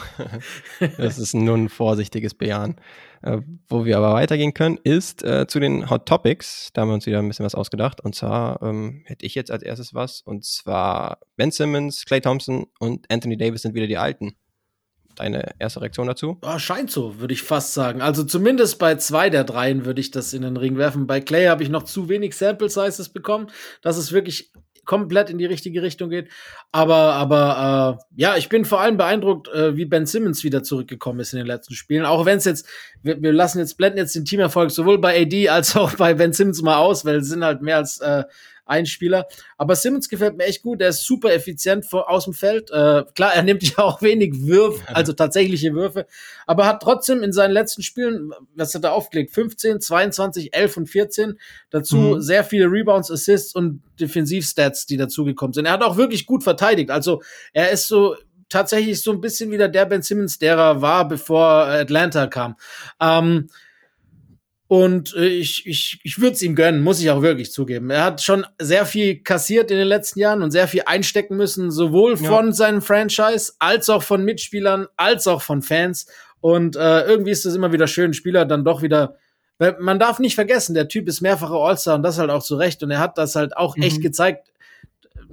[0.97, 2.75] Das ist nur ein vorsichtiges Bejahen.
[3.23, 6.69] Äh, wo wir aber weitergehen können, ist äh, zu den Hot Topics.
[6.73, 8.01] Da haben wir uns wieder ein bisschen was ausgedacht.
[8.01, 10.21] Und zwar ähm, hätte ich jetzt als erstes was.
[10.21, 14.35] Und zwar Ben Simmons, Clay Thompson und Anthony Davis sind wieder die Alten.
[15.15, 16.37] Deine erste Reaktion dazu?
[16.41, 18.01] Oh, scheint so, würde ich fast sagen.
[18.01, 21.07] Also zumindest bei zwei der dreien würde ich das in den Ring werfen.
[21.07, 23.47] Bei Clay habe ich noch zu wenig Sample Sizes bekommen,
[23.81, 24.51] dass es wirklich
[24.85, 26.29] komplett in die richtige Richtung geht.
[26.71, 31.19] Aber, aber äh, ja, ich bin vor allem beeindruckt, äh, wie Ben Simmons wieder zurückgekommen
[31.19, 32.05] ist in den letzten Spielen.
[32.05, 32.67] Auch wenn es jetzt,
[33.01, 36.33] wir, wir lassen jetzt, blenden jetzt den Teamerfolg sowohl bei AD als auch bei Ben
[36.33, 38.23] Simmons mal aus, weil es sind halt mehr als äh,
[38.65, 39.27] ein Spieler.
[39.57, 40.81] Aber Simmons gefällt mir echt gut.
[40.81, 42.71] Er ist super effizient vor, aus dem Feld.
[42.71, 46.07] Äh, klar, er nimmt ja auch wenig Würfe, also tatsächliche Würfe,
[46.45, 49.33] aber hat trotzdem in seinen letzten Spielen, was hat er aufgelegt?
[49.33, 51.39] 15, 22, 11 und 14.
[51.69, 52.21] Dazu mhm.
[52.21, 55.65] sehr viele Rebounds, Assists und Defensivstats, die dazugekommen sind.
[55.65, 56.91] Er hat auch wirklich gut verteidigt.
[56.91, 57.21] Also
[57.53, 58.15] er ist so
[58.49, 62.55] tatsächlich so ein bisschen wieder der Ben Simmons, der er war, bevor Atlanta kam.
[62.99, 63.49] Ähm,
[64.67, 67.91] und äh, ich, ich, ich würde es ihm gönnen, muss ich auch wirklich zugeben.
[67.91, 71.69] Er hat schon sehr viel kassiert in den letzten Jahren und sehr viel einstecken müssen,
[71.69, 72.51] sowohl von ja.
[72.51, 76.07] seinem Franchise als auch von Mitspielern, als auch von Fans.
[76.41, 79.17] Und äh, irgendwie ist es immer wieder schön, Spieler dann doch wieder.
[79.79, 82.81] Man darf nicht vergessen, der Typ ist mehrfacher All-Star und das halt auch zu Recht.
[82.83, 83.83] Und er hat das halt auch mhm.
[83.83, 84.49] echt gezeigt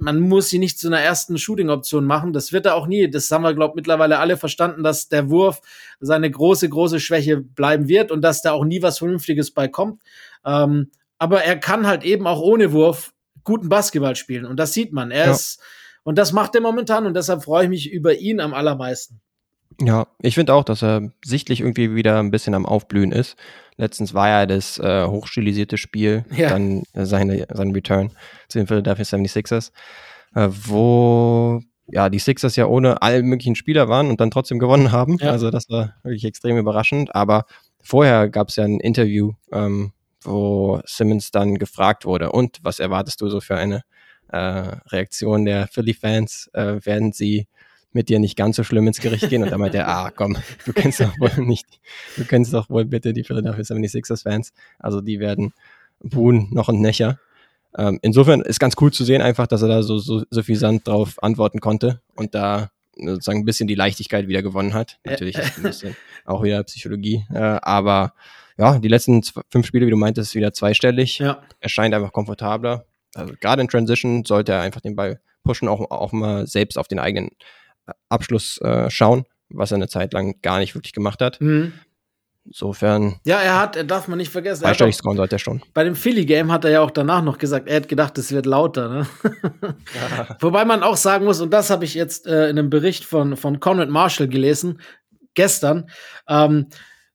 [0.03, 2.33] man muss sie nicht zu einer ersten Shooting-Option machen.
[2.33, 3.09] Das wird er auch nie.
[3.09, 5.61] Das haben wir, glaube ich, mittlerweile alle verstanden, dass der Wurf
[6.01, 10.01] seine große, große Schwäche bleiben wird und dass da auch nie was Vernünftiges bei kommt.
[10.45, 13.13] Ähm, aber er kann halt eben auch ohne Wurf
[13.45, 14.45] guten Basketball spielen.
[14.45, 15.09] Und das sieht man.
[15.09, 15.31] Er ja.
[15.31, 15.61] ist,
[16.03, 19.21] und das macht er momentan und deshalb freue ich mich über ihn am allermeisten.
[19.81, 23.37] Ja, ich finde auch, dass er sichtlich irgendwie wieder ein bisschen am Aufblühen ist.
[23.77, 26.49] Letztens war ja das äh, hochstilisierte Spiel, ja.
[26.49, 28.11] dann äh, seine, sein Return
[28.47, 29.71] zu den Philadelphia 76ers,
[30.35, 34.91] äh, wo ja die Sixers ja ohne alle möglichen Spieler waren und dann trotzdem gewonnen
[34.91, 35.17] haben.
[35.19, 35.31] Ja.
[35.31, 37.13] Also das war wirklich extrem überraschend.
[37.15, 37.45] Aber
[37.81, 43.19] vorher gab es ja ein Interview, ähm, wo Simmons dann gefragt wurde, und was erwartest
[43.21, 43.83] du so für eine
[44.29, 46.49] äh, Reaktion der Philly-Fans?
[46.53, 47.47] Äh, werden sie
[47.93, 49.43] mit dir nicht ganz so schlimm ins Gericht gehen.
[49.43, 51.67] Und dann meinte er, ah, komm, du kennst doch wohl nicht,
[52.17, 54.53] du kennst doch wohl bitte die Philadelphia 76ers Fans.
[54.79, 55.53] Also die werden
[56.01, 57.19] buhen noch und nöcher.
[57.77, 60.55] Ähm, insofern ist ganz cool zu sehen einfach, dass er da so, so, so viel
[60.55, 64.99] Sand drauf antworten konnte und da sozusagen ein bisschen die Leichtigkeit wieder gewonnen hat.
[65.03, 68.13] Natürlich ist ein bisschen auch wieder Psychologie, äh, aber
[68.57, 71.17] ja, die letzten fünf Spiele, wie du meintest, wieder zweistellig.
[71.17, 71.41] Ja.
[71.59, 72.85] Er scheint einfach komfortabler.
[73.15, 76.87] Also gerade in Transition sollte er einfach den Ball pushen, auch, auch mal selbst auf
[76.87, 77.31] den eigenen
[78.09, 81.41] Abschluss äh, schauen, was er eine Zeit lang gar nicht wirklich gemacht hat.
[81.41, 81.73] Mhm.
[82.45, 83.19] Insofern.
[83.25, 84.63] Ja, er hat, er darf man nicht vergessen.
[84.63, 85.61] Zweistellig scoren sollte er schon.
[85.73, 88.45] Bei dem Philly-Game hat er ja auch danach noch gesagt, er hat gedacht, es wird
[88.45, 88.89] lauter.
[88.89, 89.07] Ne?
[90.17, 90.37] Ja.
[90.41, 93.37] Wobei man auch sagen muss, und das habe ich jetzt äh, in einem Bericht von,
[93.37, 94.81] von Conrad Marshall gelesen,
[95.35, 95.89] gestern,
[96.27, 96.67] ähm,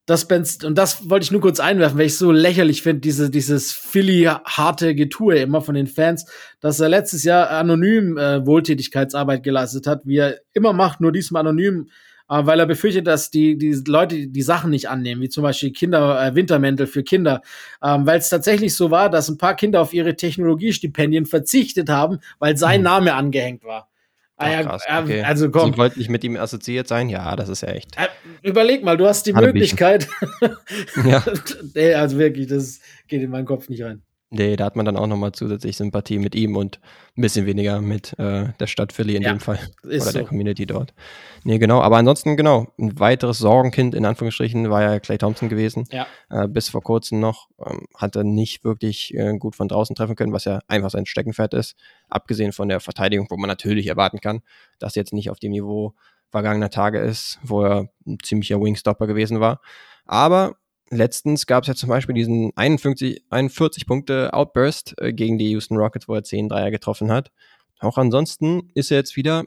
[0.08, 3.28] dass Ben, und das wollte ich nur kurz einwerfen, weil ich so lächerlich finde, diese,
[3.28, 6.24] dieses Philly-harte Getue immer von den Fans,
[6.60, 11.46] dass er letztes Jahr anonym äh, Wohltätigkeitsarbeit geleistet hat, wie er immer macht, nur diesmal
[11.46, 11.90] anonym
[12.30, 15.72] äh, weil er befürchtet, dass die, die Leute die Sachen nicht annehmen, wie zum Beispiel
[15.72, 17.42] Kinder, äh, Wintermäntel für Kinder,
[17.84, 22.20] ähm, weil es tatsächlich so war, dass ein paar Kinder auf ihre Technologiestipendien verzichtet haben,
[22.38, 22.84] weil sein mhm.
[22.84, 23.90] Name angehängt war.
[24.38, 25.22] Ah, ja, krass, okay.
[25.22, 25.72] Also komm.
[25.72, 27.08] Sie wollten nicht mit ihm assoziiert sein?
[27.08, 27.96] Ja, das ist ja echt.
[27.96, 28.06] Äh,
[28.42, 30.08] überleg mal, du hast die Möglichkeit.
[31.04, 31.24] ja.
[31.98, 34.02] also wirklich, das geht in meinen Kopf nicht rein.
[34.30, 36.80] Nee, da hat man dann auch nochmal zusätzlich Sympathie mit ihm und
[37.16, 39.58] ein bisschen weniger mit äh, der Stadt Philly in ja, dem Fall.
[39.84, 40.12] Oder so.
[40.12, 40.92] der Community dort.
[41.44, 41.80] Nee, genau.
[41.80, 45.84] Aber ansonsten, genau, ein weiteres Sorgenkind in Anführungsstrichen war ja Clay Thompson gewesen.
[45.90, 46.06] Ja.
[46.28, 47.48] Äh, bis vor kurzem noch.
[47.64, 51.06] Ähm, hat er nicht wirklich äh, gut von draußen treffen können, was ja einfach sein
[51.06, 51.74] Steckenpferd ist.
[52.10, 54.42] Abgesehen von der Verteidigung, wo man natürlich erwarten kann,
[54.78, 55.94] dass jetzt nicht auf dem Niveau
[56.30, 59.62] vergangener Tage ist, wo er ein ziemlicher Wingstopper gewesen war.
[60.04, 60.56] Aber
[60.90, 65.76] letztens gab es ja zum Beispiel diesen 51, 41 Punkte Outburst äh, gegen die Houston
[65.76, 67.30] Rockets, wo er 10 Dreier getroffen hat.
[67.80, 69.44] Auch ansonsten ist er jetzt wieder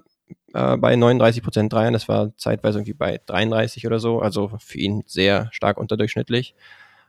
[0.53, 1.93] äh, bei 39 Prozent Dreiern.
[1.93, 4.19] Das war zeitweise irgendwie bei 33 oder so.
[4.19, 6.55] Also für ihn sehr stark unterdurchschnittlich.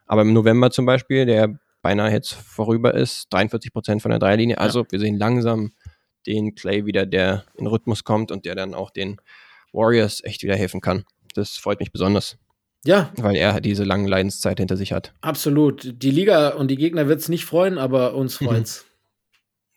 [0.07, 4.59] Aber im November zum Beispiel, der beinahe jetzt vorüber ist, 43 Prozent von der Dreierlinie.
[4.59, 4.87] Also ja.
[4.91, 5.73] wir sehen langsam
[6.27, 9.21] den Clay wieder, der in Rhythmus kommt und der dann auch den
[9.73, 11.05] Warriors echt wieder helfen kann.
[11.35, 12.37] Das freut mich besonders.
[12.85, 13.11] Ja.
[13.17, 15.13] Weil er diese lange Leidenszeit hinter sich hat.
[15.21, 16.03] Absolut.
[16.03, 18.47] Die Liga und die Gegner wird es nicht freuen, aber uns mhm.
[18.47, 18.85] freut's.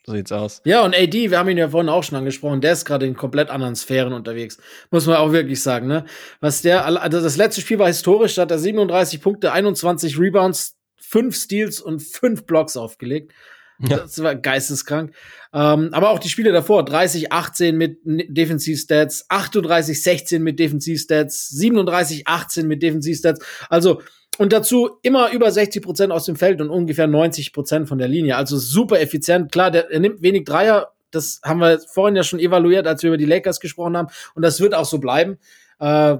[0.05, 0.61] so sieht's aus.
[0.65, 3.15] Ja, und AD, wir haben ihn ja vorhin auch schon angesprochen, der ist gerade in
[3.15, 4.57] komplett anderen Sphären unterwegs.
[4.89, 6.05] Muss man auch wirklich sagen, ne?
[6.39, 10.75] Was der, also das letzte Spiel war historisch, da hat er 37 Punkte, 21 Rebounds,
[10.97, 13.33] 5 Steals und 5 Blocks aufgelegt.
[13.79, 13.97] Ja.
[13.97, 15.13] Das war geisteskrank.
[15.53, 22.27] Ähm, aber auch die Spiele davor, 30, 18 mit Defensivstats, 38, 16 mit Defensivstats, 37,
[22.27, 23.45] 18 mit Defensivstats.
[23.69, 24.01] Also,
[24.37, 28.07] und dazu immer über 60 Prozent aus dem Feld und ungefähr 90 Prozent von der
[28.07, 28.35] Linie.
[28.35, 29.51] Also super effizient.
[29.51, 30.91] Klar, der, er nimmt wenig Dreier.
[31.11, 34.09] Das haben wir vorhin ja schon evaluiert, als wir über die Lakers gesprochen haben.
[34.33, 35.37] Und das wird auch so bleiben.
[35.79, 36.17] Äh,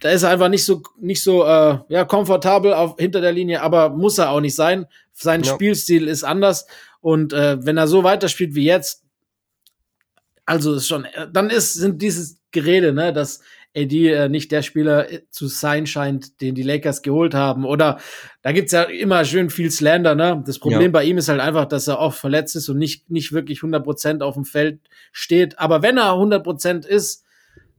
[0.00, 3.62] da ist er einfach nicht so nicht so äh, ja komfortabel auf hinter der Linie,
[3.62, 4.86] aber muss er auch nicht sein.
[5.12, 5.54] Sein ja.
[5.54, 6.66] Spielstil ist anders
[7.00, 9.04] und äh, wenn er so weiterspielt wie jetzt,
[10.44, 13.42] also ist schon, dann ist, sind dieses Gerede, ne, dass
[13.76, 17.64] AD äh, nicht der Spieler äh, zu sein scheint, den die Lakers geholt haben.
[17.64, 18.00] Oder
[18.42, 20.42] da gibt's ja immer schön viel Slander, ne?
[20.46, 20.88] Das Problem ja.
[20.88, 24.22] bei ihm ist halt einfach, dass er oft verletzt ist und nicht, nicht wirklich 100%
[24.22, 24.80] auf dem Feld
[25.12, 25.58] steht.
[25.58, 27.24] Aber wenn er 100% ist,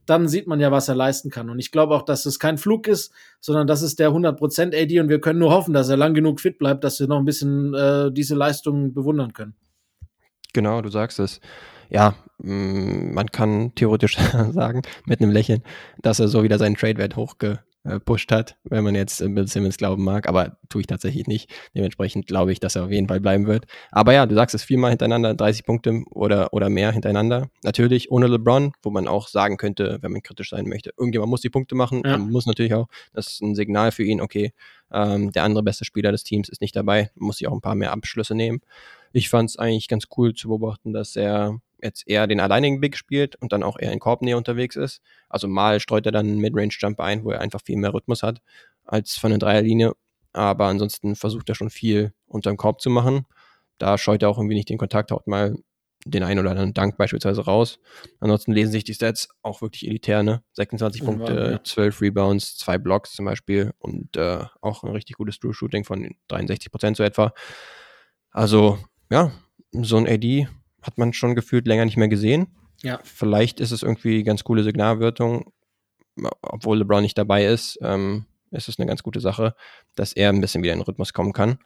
[0.08, 1.50] dann sieht man ja, was er leisten kann.
[1.50, 5.00] Und ich glaube auch, dass es kein Flug ist, sondern das ist der 100% AD
[5.00, 7.26] und wir können nur hoffen, dass er lang genug fit bleibt, dass wir noch ein
[7.26, 9.54] bisschen äh, diese Leistungen bewundern können.
[10.54, 11.40] Genau, du sagst es.
[11.90, 14.16] Ja, mm, man kann theoretisch
[14.50, 15.62] sagen, mit einem Lächeln,
[16.00, 20.04] dass er so wieder seinen Trade-Wert hochge gepusht hat, wenn man jetzt Bill Simmons glauben
[20.04, 21.50] mag, aber tue ich tatsächlich nicht.
[21.74, 23.66] Dementsprechend glaube ich, dass er auf jeden Fall bleiben wird.
[23.90, 27.48] Aber ja, du sagst es viermal hintereinander, 30 Punkte oder, oder mehr hintereinander.
[27.62, 31.40] Natürlich ohne LeBron, wo man auch sagen könnte, wenn man kritisch sein möchte, irgendjemand muss
[31.40, 32.02] die Punkte machen.
[32.04, 32.18] Ja.
[32.18, 34.52] Muss natürlich auch, das ist ein Signal für ihn, okay,
[34.92, 37.74] ähm, der andere beste Spieler des Teams ist nicht dabei, muss sich auch ein paar
[37.74, 38.60] mehr Abschlüsse nehmen.
[39.12, 42.96] Ich fand es eigentlich ganz cool zu beobachten, dass er jetzt eher den alleinigen Big
[42.96, 45.00] spielt und dann auch eher in Korbnähe unterwegs ist.
[45.28, 48.40] Also mal streut er dann einen Midrange-Jumper ein, wo er einfach viel mehr Rhythmus hat
[48.84, 49.94] als von der Dreierlinie.
[50.32, 53.26] Aber ansonsten versucht er schon viel unter dem Korb zu machen.
[53.78, 55.56] Da scheut er auch irgendwie nicht den Kontakt, haut mal
[56.04, 57.78] den einen oder anderen Dank beispielsweise raus.
[58.20, 60.42] Ansonsten lesen sich die Stats auch wirklich elitär, ne?
[60.52, 61.64] 26 Punkte, Wahnsinn, ja.
[61.64, 66.70] 12 Rebounds, 2 Blocks zum Beispiel und äh, auch ein richtig gutes True-Shooting von 63
[66.70, 67.32] Prozent so etwa.
[68.30, 68.78] Also,
[69.10, 69.32] ja,
[69.72, 70.48] so ein AD
[70.82, 72.48] hat man schon gefühlt länger nicht mehr gesehen.
[72.82, 73.00] Ja.
[73.02, 75.52] Vielleicht ist es irgendwie ganz coole Signalwirkung,
[76.42, 79.54] obwohl LeBron nicht dabei ist, ähm, ist es eine ganz gute Sache,
[79.94, 81.58] dass er ein bisschen wieder in den Rhythmus kommen kann.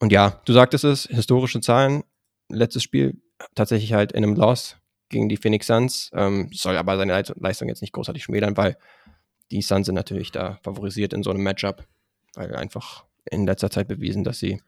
[0.00, 2.02] Und ja, du sagtest es, historische Zahlen,
[2.48, 3.20] letztes Spiel
[3.54, 4.76] tatsächlich halt in einem Loss
[5.08, 8.76] gegen die Phoenix Suns, ähm, soll aber seine Leistung jetzt nicht großartig schmälern, weil
[9.50, 11.86] die Suns sind natürlich da favorisiert in so einem Matchup,
[12.34, 14.60] weil einfach in letzter Zeit bewiesen, dass sie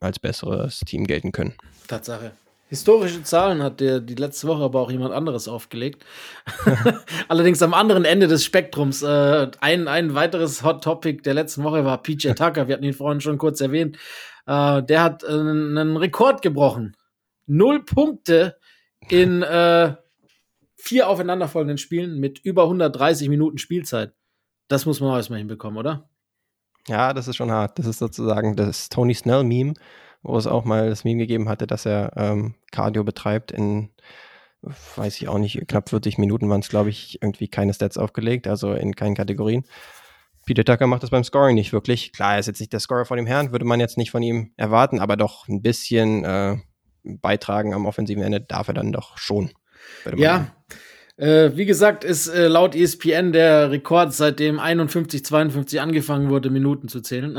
[0.00, 1.54] als besseres Team gelten können.
[1.86, 2.32] Tatsache.
[2.72, 6.06] Historische Zahlen hat der die letzte Woche aber auch jemand anderes aufgelegt.
[7.28, 9.02] Allerdings am anderen Ende des Spektrums.
[9.02, 12.68] Äh, ein, ein weiteres Hot Topic der letzten Woche war PJ Tucker.
[12.68, 13.98] Wir hatten ihn vorhin schon kurz erwähnt.
[14.46, 16.96] Äh, der hat äh, einen Rekord gebrochen.
[17.44, 18.56] Null Punkte
[19.10, 19.94] in äh,
[20.74, 24.14] vier aufeinanderfolgenden Spielen mit über 130 Minuten Spielzeit.
[24.68, 26.08] Das muss man auch erstmal hinbekommen, oder?
[26.88, 27.78] Ja, das ist schon hart.
[27.78, 29.74] Das ist sozusagen das Tony Snell-Meme
[30.22, 33.90] wo es auch mal das Meme gegeben hatte, dass er ähm, Cardio betreibt in,
[34.96, 38.46] weiß ich auch nicht, knapp 40 Minuten waren es, glaube ich, irgendwie keine Stats aufgelegt,
[38.46, 39.64] also in keinen Kategorien.
[40.44, 42.12] Peter Tucker macht das beim Scoring nicht wirklich.
[42.12, 44.22] Klar, er ist jetzt nicht der Scorer vor dem Herrn, würde man jetzt nicht von
[44.22, 46.56] ihm erwarten, aber doch ein bisschen äh,
[47.04, 49.50] beitragen am offensiven Ende darf er dann doch schon.
[50.16, 50.52] Ja,
[51.16, 56.88] äh, wie gesagt, ist äh, laut ESPN der Rekord, seitdem 51, 52 angefangen wurde, Minuten
[56.88, 57.38] zu zählen.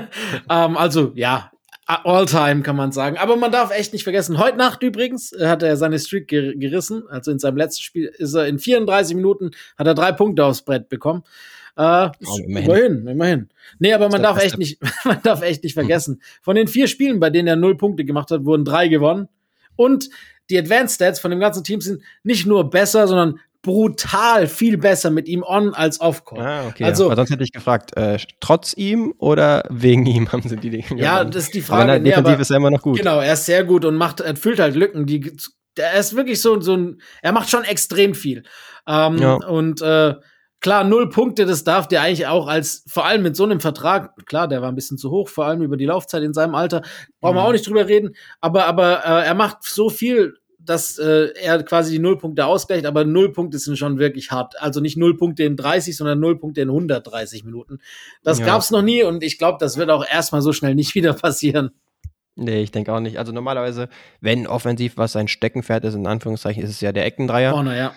[0.50, 1.50] ähm, also, ja,
[1.86, 3.18] All-Time, kann man sagen.
[3.18, 6.54] Aber man darf echt nicht vergessen, heute Nacht übrigens äh, hat er seine Streak ger
[6.54, 7.06] gerissen.
[7.08, 10.62] Also in seinem letzten Spiel ist er in 34 Minuten, hat er drei Punkte aufs
[10.62, 11.24] Brett bekommen.
[11.76, 12.70] Äh, oh, immerhin.
[12.70, 13.48] immerhin, immerhin.
[13.78, 16.22] Nee, aber man darf echt nicht, man darf echt nicht vergessen.
[16.40, 19.28] Von den vier Spielen, bei denen er null Punkte gemacht hat, wurden drei gewonnen.
[19.76, 20.08] Und
[20.50, 25.10] die Advanced Stats von dem ganzen Team sind nicht nur besser, sondern brutal viel besser
[25.10, 26.42] mit ihm on als off Court.
[26.42, 26.84] Ah, okay.
[26.84, 27.16] Also, ja.
[27.16, 31.24] sonst hätte ich gefragt, äh, trotz ihm oder wegen ihm haben sie die Dinge Ja,
[31.24, 31.92] das ist die Frage.
[31.92, 32.98] Aber defensiv nee, aber, ist er immer noch gut.
[32.98, 35.32] Genau, er ist sehr gut und macht, er füllt halt Lücken, die,
[35.76, 38.44] er ist wirklich so, so ein, er macht schon extrem viel.
[38.86, 39.34] Ähm, ja.
[39.34, 40.14] Und äh,
[40.60, 44.14] klar, null Punkte, das darf der eigentlich auch als, vor allem mit so einem Vertrag,
[44.26, 46.82] klar, der war ein bisschen zu hoch, vor allem über die Laufzeit in seinem Alter,
[47.20, 47.38] brauchen mhm.
[47.38, 50.34] wir auch nicht drüber reden, aber, aber äh, er macht so viel
[50.64, 54.60] dass äh, er quasi die Nullpunkte ausgleicht, aber Nullpunkte sind schon wirklich hart.
[54.60, 57.80] Also nicht Nullpunkte in 30, sondern Nullpunkte in 130 Minuten.
[58.22, 58.46] Das ja.
[58.46, 61.70] gab's noch nie und ich glaube, das wird auch erstmal so schnell nicht wieder passieren.
[62.36, 63.18] Nee, ich denke auch nicht.
[63.18, 63.88] Also normalerweise,
[64.20, 67.52] wenn offensiv was sein Steckenpferd ist, in Anführungszeichen, ist es ja der Eckendreier.
[67.52, 67.94] Vorne, ja.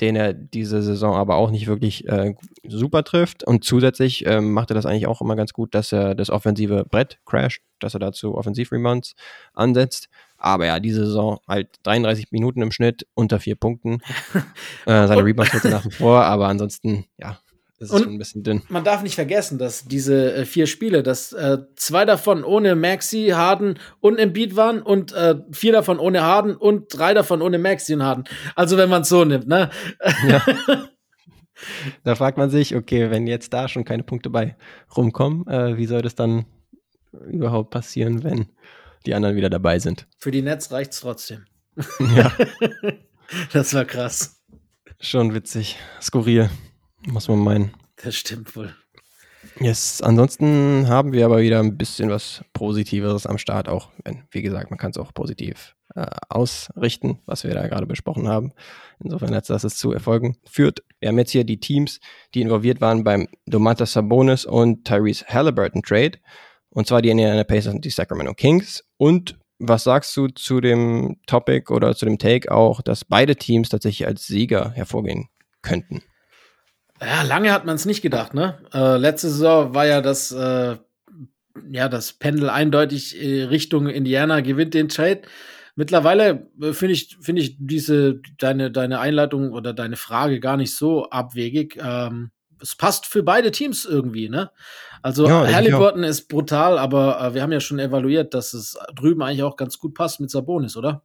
[0.00, 2.34] Den er diese Saison aber auch nicht wirklich äh,
[2.66, 3.44] super trifft.
[3.44, 6.86] Und zusätzlich ähm, macht er das eigentlich auch immer ganz gut, dass er das offensive
[6.88, 9.14] Brett crasht, dass er dazu Offensiv-Remounts
[9.52, 10.08] ansetzt.
[10.44, 14.02] Aber ja, diese Saison halt 33 Minuten im Schnitt, unter vier Punkten.
[14.84, 17.38] äh, seine Rebounds nach wie vor, aber ansonsten, ja,
[17.78, 18.62] das ist und schon ein bisschen dünn.
[18.68, 23.28] Man darf nicht vergessen, dass diese äh, vier Spiele, dass äh, zwei davon ohne Maxi,
[23.34, 27.94] Harden und Embiid waren und äh, vier davon ohne Harden und drei davon ohne Maxi
[27.94, 28.24] und Harden.
[28.54, 29.70] Also wenn man es so nimmt, ne?
[30.28, 30.44] Ja.
[32.04, 34.56] da fragt man sich, okay, wenn jetzt da schon keine Punkte bei
[34.94, 36.44] rumkommen, äh, wie soll das dann
[37.30, 38.50] überhaupt passieren, wenn
[39.06, 40.06] die anderen wieder dabei sind.
[40.18, 41.44] Für die Netz reicht's trotzdem.
[42.14, 42.32] Ja.
[43.52, 44.40] das war krass.
[45.00, 45.76] Schon witzig.
[46.00, 46.50] Skurril,
[47.06, 47.72] muss man meinen.
[47.96, 48.74] Das stimmt wohl.
[49.60, 54.42] Yes, ansonsten haben wir aber wieder ein bisschen was Positiveres am Start, auch wenn, wie
[54.42, 58.52] gesagt, man kann es auch positiv äh, ausrichten, was wir da gerade besprochen haben.
[59.02, 60.82] Insofern, als dass es zu Erfolgen führt.
[60.98, 62.00] Wir haben jetzt hier die Teams,
[62.34, 66.18] die involviert waren beim Domantas Sabonis und Tyrese Halliburton Trade.
[66.74, 68.84] Und zwar die Indiana Pacers und die Sacramento Kings.
[68.98, 73.68] Und was sagst du zu dem Topic oder zu dem Take auch, dass beide Teams
[73.68, 75.28] tatsächlich als Sieger hervorgehen
[75.62, 76.02] könnten?
[77.00, 78.58] Ja, lange hat man es nicht gedacht, ne?
[78.72, 80.76] Äh, letzte Saison war ja das, äh,
[81.70, 85.22] ja, das Pendel eindeutig äh, Richtung Indiana gewinnt den Trade.
[85.76, 90.74] Mittlerweile äh, finde ich, finde ich diese, deine, deine Einleitung oder deine Frage gar nicht
[90.74, 91.78] so abwegig.
[91.80, 94.50] Ähm, es passt für beide Teams irgendwie, ne?
[95.02, 99.22] Also ja, Halliburton ist brutal, aber äh, wir haben ja schon evaluiert, dass es drüben
[99.22, 101.02] eigentlich auch ganz gut passt mit Sabonis, oder?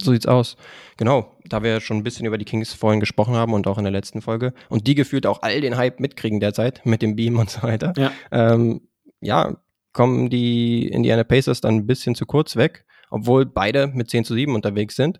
[0.00, 0.56] So sieht's aus.
[0.96, 3.84] Genau, da wir schon ein bisschen über die Kings vorhin gesprochen haben und auch in
[3.84, 7.38] der letzten Folge und die gefühlt auch all den Hype mitkriegen derzeit mit dem Beam
[7.38, 7.92] und so weiter.
[7.96, 8.82] Ja, ähm,
[9.20, 9.56] ja
[9.92, 14.34] kommen die Indiana Pacers dann ein bisschen zu kurz weg, obwohl beide mit 10 zu
[14.34, 15.18] 7 unterwegs sind.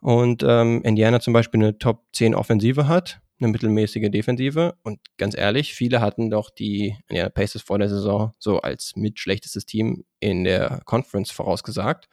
[0.00, 4.74] Und ähm, Indiana zum Beispiel eine Top 10 Offensive hat eine mittelmäßige Defensive.
[4.82, 9.66] Und ganz ehrlich, viele hatten doch die ja, Pacers vor der Saison so als mitschlechtestes
[9.66, 12.08] Team in der Conference vorausgesagt.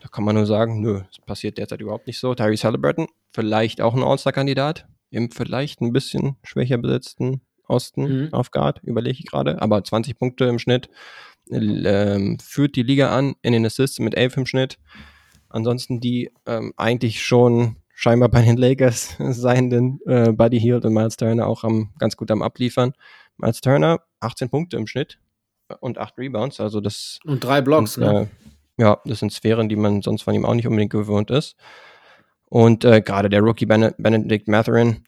[0.00, 2.34] Da kann man nur sagen, nö, das passiert derzeit überhaupt nicht so.
[2.34, 8.32] Tyrese Halliburton, vielleicht auch ein All-Star-Kandidat, im vielleicht ein bisschen schwächer besetzten Osten mhm.
[8.32, 10.88] auf Guard, überlege ich gerade, aber 20 Punkte im Schnitt,
[11.50, 14.78] äh, führt die Liga an in den Assists mit 11 im Schnitt.
[15.48, 21.16] Ansonsten die ähm, eigentlich schon scheinbar bei den Lakers seienden äh, Buddy Hield und Miles
[21.16, 22.92] Turner auch am, ganz gut am Abliefern.
[23.38, 25.18] Miles Turner 18 Punkte im Schnitt
[25.80, 28.30] und 8 Rebounds, also das und drei Blocks, sind, ne?
[28.78, 31.56] Äh, ja, das sind Sphären, die man sonst von ihm auch nicht unbedingt gewohnt ist.
[32.44, 35.04] Und äh, gerade der Rookie ben Benedict Matherin,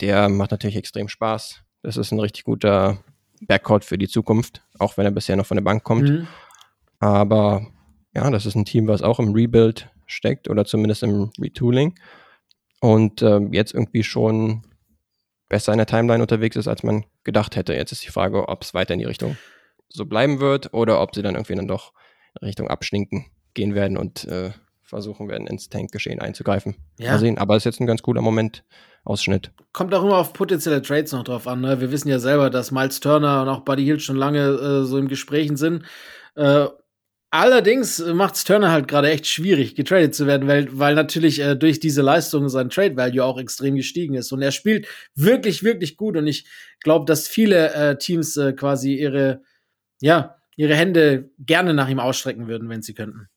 [0.00, 1.60] der macht natürlich extrem Spaß.
[1.82, 2.98] Das ist ein richtig guter
[3.40, 6.08] Backcourt für die Zukunft, auch wenn er bisher noch von der Bank kommt.
[6.08, 6.28] Mhm.
[7.00, 7.66] Aber
[8.14, 11.94] ja, das ist ein Team, was auch im Rebuild steckt oder zumindest im Retooling
[12.80, 14.62] und äh, jetzt irgendwie schon
[15.48, 17.74] besser in der Timeline unterwegs ist, als man gedacht hätte.
[17.74, 19.36] Jetzt ist die Frage, ob es weiter in die Richtung
[19.88, 21.92] so bleiben wird oder ob sie dann irgendwie dann doch
[22.40, 24.50] in Richtung Abschninken gehen werden und äh,
[24.82, 26.76] versuchen werden, ins Tankgeschehen einzugreifen.
[26.98, 27.12] Ja.
[27.12, 27.38] Mal sehen.
[27.38, 28.64] Aber es ist jetzt ein ganz cooler Moment.
[29.08, 29.52] Ausschnitt.
[29.72, 31.62] Kommt auch immer auf potenzielle Trades noch drauf an.
[31.62, 31.80] Ne?
[31.80, 34.98] Wir wissen ja selber, dass Miles Turner und auch Buddy Hill schon lange äh, so
[34.98, 35.84] im Gesprächen sind.
[36.34, 36.66] Äh,
[37.30, 41.56] allerdings macht es Turner halt gerade echt schwierig, getradet zu werden, weil, weil natürlich äh,
[41.56, 44.32] durch diese Leistung sein Trade Value auch extrem gestiegen ist.
[44.32, 46.16] Und er spielt wirklich, wirklich gut.
[46.16, 46.46] Und ich
[46.80, 49.42] glaube, dass viele äh, Teams äh, quasi ihre,
[50.00, 53.28] ja, ihre Hände gerne nach ihm ausstrecken würden, wenn sie könnten.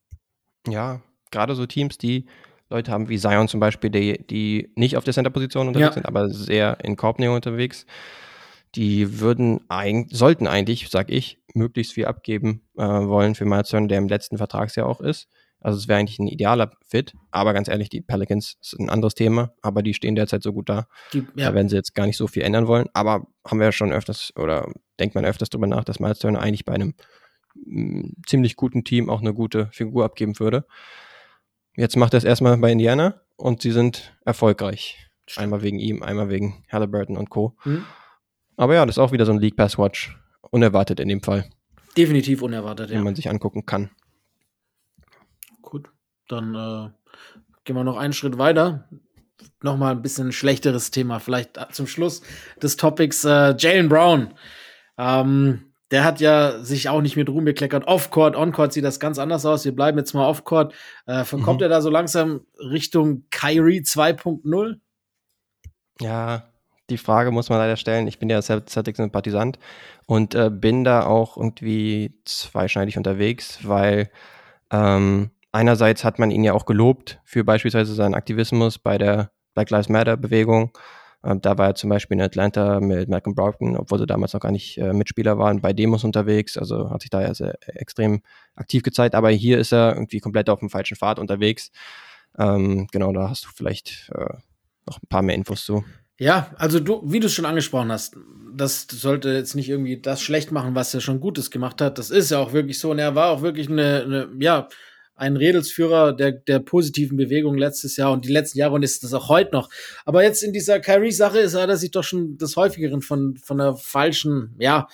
[0.67, 2.25] Ja, gerade so Teams, die
[2.69, 5.93] Leute haben wie Zion zum Beispiel, die, die nicht auf der Center-Position unterwegs ja.
[5.93, 7.85] sind, aber sehr in Korbnähe unterwegs.
[8.75, 13.97] Die würden ein, sollten eigentlich, sag ich, möglichst viel abgeben äh, wollen für Turner, der
[13.97, 15.27] im letzten Vertragsjahr auch ist.
[15.61, 19.13] Also es wäre eigentlich ein idealer Fit, aber ganz ehrlich, die Pelicans sind ein anderes
[19.13, 20.87] Thema, aber die stehen derzeit so gut da.
[21.13, 21.49] Die, ja.
[21.49, 22.89] Da werden sie jetzt gar nicht so viel ändern wollen.
[22.93, 26.41] Aber haben wir ja schon öfters oder denkt man öfters darüber nach, dass Miles Turner
[26.41, 26.95] eigentlich bei einem
[27.53, 30.65] mh, mm, ziemlich guten Team auch eine gute Figur abgeben würde.
[31.75, 34.97] Jetzt macht er es erstmal bei Indiana und sie sind erfolgreich.
[35.27, 35.43] Stimmt.
[35.43, 37.55] Einmal wegen ihm, einmal wegen Halliburton und Co.
[37.63, 37.85] Mhm.
[38.57, 40.17] Aber ja, das ist auch wieder so ein League Pass Watch.
[40.49, 41.49] Unerwartet in dem Fall.
[41.97, 42.97] Definitiv unerwartet, ja.
[42.97, 43.89] Den man sich angucken kann.
[45.61, 45.89] Gut,
[46.27, 46.89] dann äh,
[47.63, 48.89] gehen wir noch einen Schritt weiter.
[49.61, 52.21] Nochmal ein bisschen schlechteres Thema, vielleicht zum Schluss
[52.61, 54.33] des Topics äh, Jalen Brown.
[54.97, 57.85] Ähm, der hat ja sich auch nicht mit Ruhm bekleckert.
[57.85, 59.65] Off-Court, On-Court sieht das ganz anders aus.
[59.65, 60.73] Wir bleiben jetzt mal Off-Court.
[61.05, 61.63] Äh, kommt mhm.
[61.63, 64.79] er da so langsam Richtung Kyrie 2.0?
[65.99, 66.50] Ja,
[66.91, 68.07] die Frage muss man leider stellen.
[68.07, 69.57] Ich bin ja Celtics-Sympathisant
[70.05, 74.09] und äh, bin da auch irgendwie zweischneidig unterwegs, weil
[74.71, 79.69] ähm, einerseits hat man ihn ja auch gelobt für beispielsweise seinen Aktivismus bei der Black
[79.69, 80.71] Lives Matter-Bewegung
[81.23, 84.39] ähm, da war er zum Beispiel in Atlanta mit Malcolm Brogdon, obwohl sie damals noch
[84.39, 86.57] gar nicht äh, Mitspieler waren, bei Demos unterwegs.
[86.57, 88.21] Also hat sich da ja sehr extrem
[88.55, 89.15] aktiv gezeigt.
[89.15, 91.71] Aber hier ist er irgendwie komplett auf dem falschen Pfad unterwegs.
[92.37, 94.33] Ähm, genau, da hast du vielleicht äh,
[94.87, 95.83] noch ein paar mehr Infos zu.
[96.21, 98.15] Ja, also du, wie du es schon angesprochen hast,
[98.53, 101.97] das sollte jetzt nicht irgendwie das schlecht machen, was er schon Gutes gemacht hat.
[101.97, 102.91] Das ist ja auch wirklich so.
[102.91, 104.67] Und er war auch wirklich eine, eine ja,
[105.15, 109.15] ein Redelsführer der, der positiven Bewegung letztes Jahr und die letzten Jahre und ist das
[109.15, 109.71] auch heute noch.
[110.05, 113.73] Aber jetzt in dieser Kyrie-Sache hat er sich doch schon des Häufigeren von, von der
[113.73, 114.87] falschen, ja,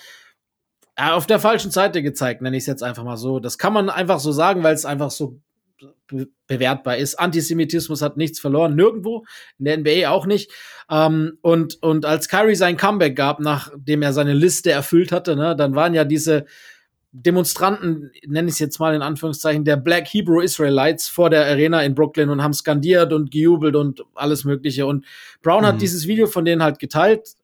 [0.96, 3.38] auf der falschen Seite gezeigt, nenne ich es jetzt einfach mal so.
[3.38, 5.42] Das kann man einfach so sagen, weil es einfach so
[6.06, 7.16] be bewertbar ist.
[7.16, 9.24] Antisemitismus hat nichts verloren, nirgendwo,
[9.58, 10.50] in der NBA auch nicht.
[10.90, 15.54] Ähm, und, und als Kyrie sein Comeback gab, nachdem er seine Liste erfüllt hatte, ne,
[15.54, 16.46] dann waren ja diese
[17.12, 21.82] Demonstranten, nenne ich es jetzt mal in Anführungszeichen, der Black Hebrew Israelites vor der Arena
[21.82, 24.86] in Brooklyn und haben skandiert und gejubelt und alles Mögliche.
[24.86, 25.04] Und
[25.42, 25.66] Brown mhm.
[25.66, 27.34] hat dieses Video von denen halt geteilt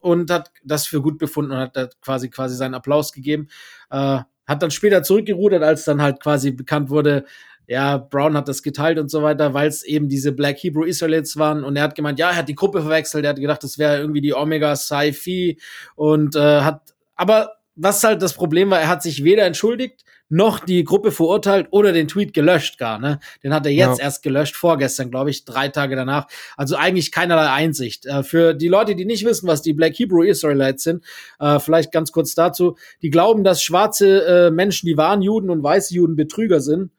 [0.00, 3.48] und hat das für gut befunden und hat quasi quasi seinen Applaus gegeben.
[3.90, 7.24] Äh, hat dann später zurückgerudert, als dann halt quasi bekannt wurde,
[7.72, 11.38] ja, Brown hat das geteilt und so weiter, weil es eben diese Black Hebrew Israelites
[11.38, 11.64] waren.
[11.64, 13.98] Und er hat gemeint, ja, er hat die Gruppe verwechselt, er hat gedacht, das wäre
[13.98, 15.58] irgendwie die Omega Psi Phi
[15.96, 16.82] und äh, hat,
[17.16, 21.68] aber was halt das Problem war, er hat sich weder entschuldigt, noch die Gruppe verurteilt
[21.70, 23.18] oder den Tweet gelöscht gar, ne?
[23.42, 24.04] Den hat er jetzt ja.
[24.04, 26.26] erst gelöscht, vorgestern, glaube ich, drei Tage danach.
[26.58, 28.04] Also eigentlich keinerlei Einsicht.
[28.04, 31.04] Äh, für die Leute, die nicht wissen, was die Black Hebrew Israelites sind,
[31.40, 35.62] äh, vielleicht ganz kurz dazu, die glauben, dass schwarze äh, Menschen, die wahren Juden und
[35.62, 36.90] weiße Juden Betrüger sind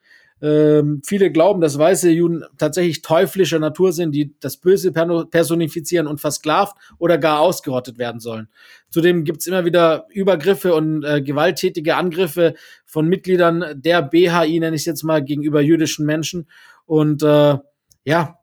[0.43, 6.19] ähm, viele glauben, dass weiße Juden tatsächlich teuflischer Natur sind, die das Böse personifizieren und
[6.19, 8.49] versklavt oder gar ausgerottet werden sollen.
[8.89, 14.81] Zudem gibt's immer wieder Übergriffe und äh, gewalttätige Angriffe von Mitgliedern der BHI, nenne ich
[14.81, 16.49] es jetzt mal, gegenüber jüdischen Menschen.
[16.85, 17.57] Und äh,
[18.03, 18.37] ja,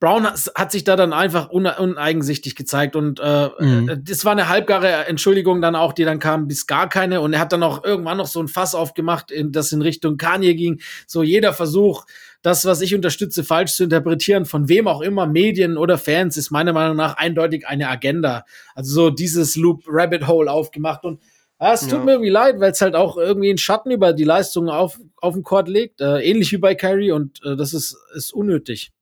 [0.00, 3.88] Brown hat sich da dann einfach uneigensichtig gezeigt und äh, mhm.
[3.88, 7.32] Äh, das war eine halbgare Entschuldigung dann auch, die dann kam bis gar keine und
[7.32, 10.54] er hat dann auch irgendwann noch so ein Fass aufgemacht, in, das in Richtung Kanye
[10.54, 10.80] ging.
[11.06, 12.04] So jeder Versuch,
[12.42, 16.50] das, was ich unterstütze, falsch zu interpretieren, von wem auch immer, Medien oder Fans, ist
[16.50, 18.44] meiner Meinung nach eindeutig eine Agenda.
[18.74, 21.20] Also so dieses Loop Rabbit Hole aufgemacht und
[21.60, 21.98] ja, es tut ja.
[22.00, 25.32] mir irgendwie leid, weil es halt auch irgendwie einen Schatten über die Leistungen auf, auf
[25.32, 28.92] dem Court legt, äh, ähnlich wie bei Kyrie und äh, das ist, ist unnötig.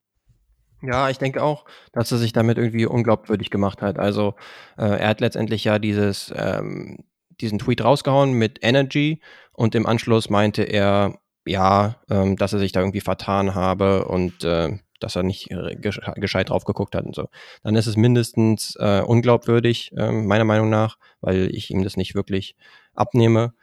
[0.82, 3.98] Ja, ich denke auch, dass er sich damit irgendwie unglaubwürdig gemacht hat.
[3.98, 4.34] Also
[4.76, 6.98] äh, er hat letztendlich ja dieses, ähm,
[7.40, 9.20] diesen Tweet rausgehauen mit Energy
[9.52, 14.42] und im Anschluss meinte er, ja, ähm, dass er sich da irgendwie vertan habe und
[14.44, 15.76] äh, dass er nicht äh,
[16.16, 17.28] gescheit drauf geguckt hat und so.
[17.62, 22.14] Dann ist es mindestens äh, unglaubwürdig, äh, meiner Meinung nach, weil ich ihm das nicht
[22.14, 22.56] wirklich
[22.94, 23.54] abnehme.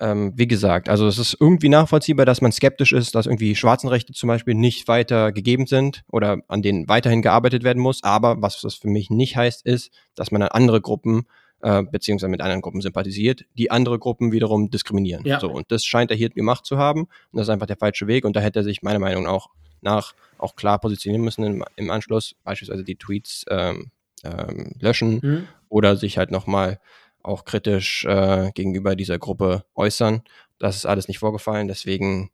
[0.00, 4.12] Ähm, wie gesagt, also es ist irgendwie nachvollziehbar, dass man skeptisch ist, dass irgendwie Schwarzenrechte
[4.12, 8.04] zum Beispiel nicht weiter gegeben sind oder an denen weiterhin gearbeitet werden muss.
[8.04, 11.26] Aber was das für mich nicht heißt, ist, dass man an andere Gruppen
[11.62, 15.24] äh, beziehungsweise mit anderen Gruppen sympathisiert, die andere Gruppen wiederum diskriminieren.
[15.24, 15.40] Ja.
[15.40, 17.02] So, und das scheint er hier gemacht zu haben.
[17.02, 18.24] Und das ist einfach der falsche Weg.
[18.24, 19.48] Und da hätte er sich meiner Meinung nach auch
[19.80, 23.90] nach auch klar positionieren müssen im, im Anschluss, beispielsweise die Tweets ähm,
[24.24, 25.48] ähm, löschen mhm.
[25.68, 26.80] oder sich halt nochmal
[27.28, 30.22] auch kritisch äh, gegenüber dieser Gruppe äußern.
[30.58, 32.30] Das ist alles nicht vorgefallen, deswegen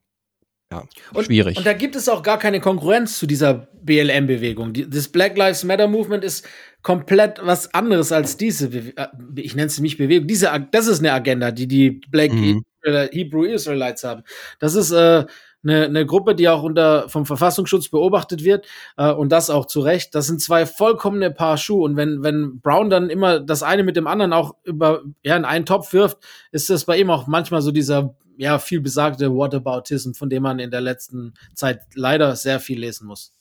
[0.73, 0.83] ja,
[1.13, 1.59] und, schwierig.
[1.59, 4.73] Und da gibt es auch gar keine Konkurrenz zu dieser BLM-Bewegung.
[4.73, 6.47] Die, das Black Lives Matter Movement ist
[6.83, 11.13] komplett was anderes als diese, äh, ich nenne es nicht Bewegung, diese, das ist eine
[11.13, 12.65] Agenda, die die Black mhm.
[12.83, 14.25] Hebrew Israelites haben.
[14.59, 15.25] Das ist äh,
[15.65, 19.81] eine, eine Gruppe, die auch unter vom Verfassungsschutz beobachtet wird äh, und das auch zu
[19.81, 20.15] Recht.
[20.15, 23.97] Das sind zwei vollkommene Paar Schuhe und wenn wenn Brown dann immer das eine mit
[23.97, 26.19] dem anderen auch über ja in einen Topf wirft,
[26.53, 30.59] ist das bei ihm auch manchmal so dieser ja viel besagte Whataboutism, von dem man
[30.59, 33.33] in der letzten Zeit leider sehr viel lesen muss.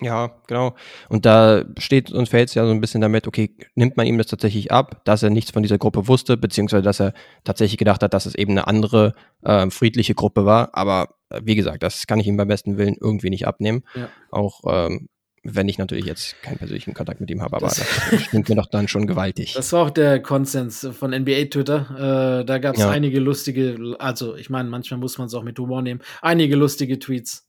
[0.00, 0.74] Ja, genau.
[1.08, 4.16] Und da steht und fällt es ja so ein bisschen damit, okay, nimmt man ihm
[4.16, 7.12] das tatsächlich ab, dass er nichts von dieser Gruppe wusste, beziehungsweise dass er
[7.44, 10.70] tatsächlich gedacht hat, dass es eben eine andere äh, friedliche Gruppe war.
[10.72, 13.82] Aber wie gesagt, das kann ich ihm beim besten Willen irgendwie nicht abnehmen.
[13.94, 14.08] Ja.
[14.30, 15.08] Auch ähm,
[15.44, 18.54] wenn ich natürlich jetzt keinen persönlichen Kontakt mit ihm habe, aber das, das stimmt mir
[18.54, 19.54] doch dann schon gewaltig.
[19.54, 22.40] Das war auch der Konsens von NBA Twitter.
[22.40, 22.90] Äh, da gab es ja.
[22.90, 26.98] einige lustige, also ich meine, manchmal muss man es auch mit Humor nehmen, einige lustige
[26.98, 27.48] Tweets.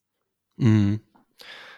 [0.58, 1.02] Mhm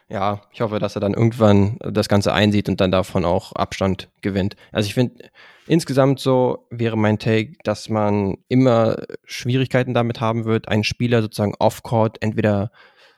[0.07, 4.09] ja, ich hoffe, dass er dann irgendwann das Ganze einsieht und dann davon auch Abstand
[4.21, 4.55] gewinnt.
[4.71, 5.29] Also ich finde,
[5.67, 11.55] insgesamt so wäre mein Take, dass man immer Schwierigkeiten damit haben wird, einen Spieler sozusagen
[11.57, 12.71] off-court entweder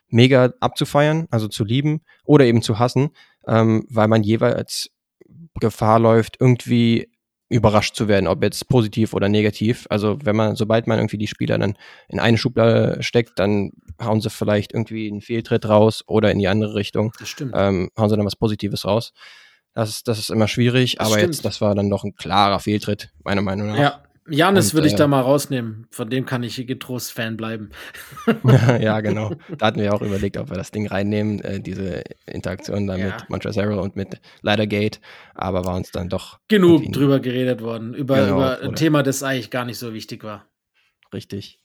[0.10, 3.10] mega abzufeiern, also zu lieben, oder eben zu hassen,
[3.46, 4.90] ähm, weil man jeweils
[5.60, 7.12] Gefahr läuft, irgendwie
[7.50, 9.88] überrascht zu werden, ob jetzt positiv oder negativ.
[9.90, 11.78] Also wenn man, sobald man irgendwie die Spieler dann
[12.10, 13.72] in eine Schublade steckt, dann
[14.02, 17.14] hauen sie vielleicht irgendwie einen Fehltritt raus oder in die andere Richtung.
[17.20, 17.54] Das stimmt.
[17.56, 19.14] Ähm, hauen sie dann was Positives raus.
[19.74, 21.36] Das, ist, das ist immer schwierig, das aber stimmt.
[21.36, 23.78] jetzt, das war dann doch ein klarer Fehltritt, meiner Meinung nach.
[23.78, 25.88] Ja, Janis würde ich äh, da mal rausnehmen.
[25.90, 27.70] Von dem kann ich getrost Fan bleiben.
[28.80, 29.34] ja, genau.
[29.58, 33.06] Da hatten wir auch überlegt, ob wir das Ding reinnehmen, äh, diese Interaktion da ja.
[33.06, 35.00] mit Montrezl und mit Leitergate.
[35.34, 36.40] Aber war uns dann doch.
[36.48, 37.94] Genug drüber geredet worden.
[37.94, 40.46] Über, genau, über ein Thema, das eigentlich gar nicht so wichtig war.
[41.14, 41.60] Richtig.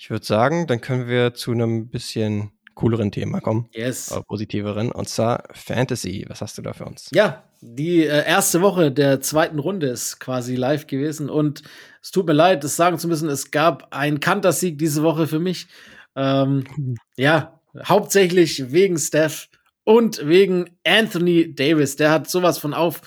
[0.00, 3.68] Ich würde sagen, dann können wir zu einem bisschen cooleren Thema kommen.
[3.72, 4.12] Yes.
[4.12, 4.92] Oder positiveren.
[4.92, 6.24] Und zwar Fantasy.
[6.28, 7.10] Was hast du da für uns?
[7.12, 11.28] Ja, die äh, erste Woche der zweiten Runde ist quasi live gewesen.
[11.28, 11.64] Und
[12.00, 15.40] es tut mir leid, das sagen zu müssen, es gab einen Kantersieg diese Woche für
[15.40, 15.66] mich.
[16.14, 16.94] Ähm, mhm.
[17.16, 19.48] ja, hauptsächlich wegen Steph
[19.82, 21.96] und wegen Anthony Davis.
[21.96, 23.02] Der hat sowas von auf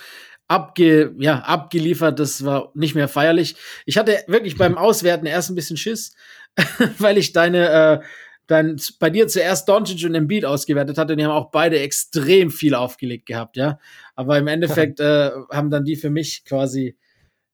[0.52, 2.20] abge, ja, abgeliefert.
[2.20, 3.56] Das war nicht mehr feierlich.
[3.86, 6.14] Ich hatte wirklich beim Auswerten erst ein bisschen Schiss,
[7.00, 8.00] weil ich deine äh,
[8.48, 12.52] dann bei dir zuerst Doncic und Embiid ausgewertet hat und die haben auch beide extrem
[12.52, 13.80] viel aufgelegt gehabt, ja.
[14.16, 16.98] Aber im Endeffekt äh, haben dann die für mich quasi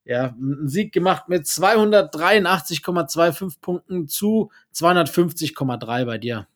[0.05, 6.47] ja, einen Sieg gemacht mit 283,25 Punkten zu 250,3 bei dir.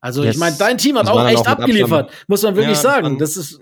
[0.00, 0.34] Also yes.
[0.34, 3.18] ich meine, dein Team hat auch echt auch abgeliefert, muss man wirklich ja, sagen.
[3.18, 3.58] Das ist,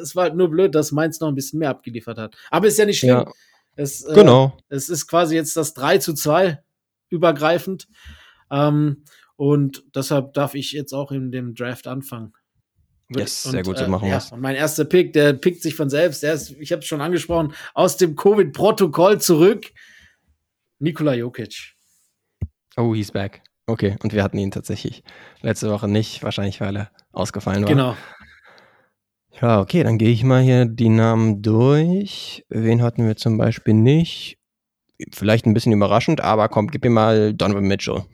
[0.00, 2.36] es war halt nur blöd, dass Mainz noch ein bisschen mehr abgeliefert hat.
[2.50, 3.16] Aber ist ja nicht schlimm.
[3.16, 3.32] Ja.
[3.74, 4.56] Es, äh, genau.
[4.68, 6.62] Es ist quasi jetzt das 3 zu 2
[7.10, 7.88] übergreifend.
[8.50, 9.04] Ähm,
[9.36, 12.32] und deshalb darf ich jetzt auch in dem Draft anfangen.
[13.14, 15.74] Yes, und, sehr gut, so machen äh, ja, Und mein erster Pick, der pickt sich
[15.74, 16.22] von selbst.
[16.22, 19.66] Der ist, ich habe es schon angesprochen, aus dem Covid-Protokoll zurück.
[20.78, 21.74] Nikola Jokic.
[22.76, 23.42] Oh, he's back.
[23.66, 25.02] Okay, und wir hatten ihn tatsächlich
[25.42, 27.68] letzte Woche nicht, wahrscheinlich weil er ausgefallen war.
[27.68, 27.96] Genau.
[29.40, 32.44] Ja, okay, dann gehe ich mal hier die Namen durch.
[32.48, 34.39] Wen hatten wir zum Beispiel nicht?
[35.12, 38.04] Vielleicht ein bisschen überraschend, aber komm, gib mir mal Donovan Mitchell.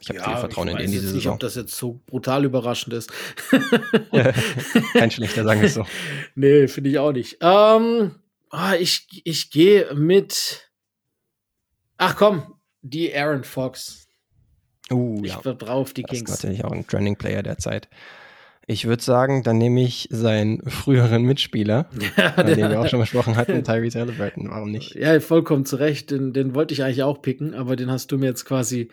[0.00, 1.18] Ich habe ja, viel Vertrauen in, in diese Saison.
[1.18, 3.10] Ich ob das jetzt so brutal überraschend ist.
[4.92, 5.86] Kein schlechter, sagen wir so.
[6.34, 7.38] Nee, finde ich auch nicht.
[7.40, 8.14] Ähm,
[8.52, 10.70] oh, ich ich gehe mit.
[11.96, 14.06] Ach komm, die Aaron Fox.
[14.90, 15.40] Uh, ich ja.
[15.40, 16.24] vertraue die Kings.
[16.24, 17.88] Das ist natürlich auch ein Trending Player der Zeit.
[18.68, 23.36] Ich würde sagen, dann nehme ich seinen früheren Mitspieler, ja, den wir auch schon besprochen
[23.36, 24.50] hatten, Tyrese Halliburton.
[24.50, 24.96] Warum nicht?
[24.96, 26.10] Ja, vollkommen zu Recht.
[26.10, 28.90] Den, den wollte ich eigentlich auch picken, aber den hast du mir jetzt quasi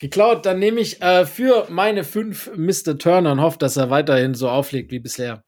[0.00, 0.44] geklaut.
[0.44, 2.98] Dann nehme ich äh, für meine fünf Mr.
[2.98, 5.44] Turner und hoffe, dass er weiterhin so auflegt wie bisher.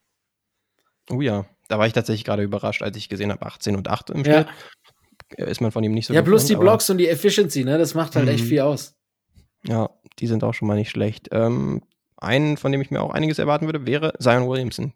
[1.10, 4.10] Oh ja, da war ich tatsächlich gerade überrascht, als ich gesehen habe, 18 und 8
[4.10, 4.46] im Spiel.
[5.36, 5.46] Ja.
[5.46, 7.76] Ist man von ihm nicht so Ja, plus die Blocks und die Efficiency, ne?
[7.76, 8.48] Das macht halt echt mhm.
[8.48, 8.94] viel aus.
[9.66, 11.28] Ja, die sind auch schon mal nicht schlecht.
[11.32, 11.82] Ähm,
[12.16, 14.92] einen, von dem ich mir auch einiges erwarten würde, wäre Zion Williamson.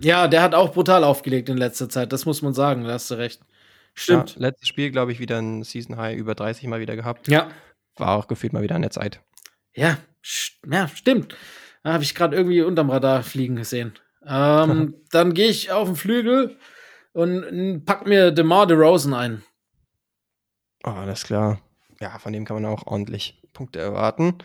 [0.00, 3.10] Ja, der hat auch brutal aufgelegt in letzter Zeit, das muss man sagen, da hast
[3.10, 3.40] du recht.
[3.94, 4.34] Stimmt.
[4.34, 7.28] Ja, letztes Spiel, glaube ich, wieder ein Season High über 30 mal wieder gehabt.
[7.28, 7.48] Ja.
[7.96, 9.22] War auch gefühlt mal wieder an der Zeit.
[9.74, 9.96] Ja,
[10.68, 11.36] ja, stimmt.
[11.82, 13.94] Da habe ich gerade irgendwie unterm Radar fliegen gesehen.
[14.26, 16.58] Ähm, dann gehe ich auf den Flügel
[17.12, 19.42] und pack mir DeMar DeRozan ein.
[20.84, 21.60] Oh, alles klar.
[22.00, 24.38] Ja, von dem kann man auch ordentlich Punkte erwarten.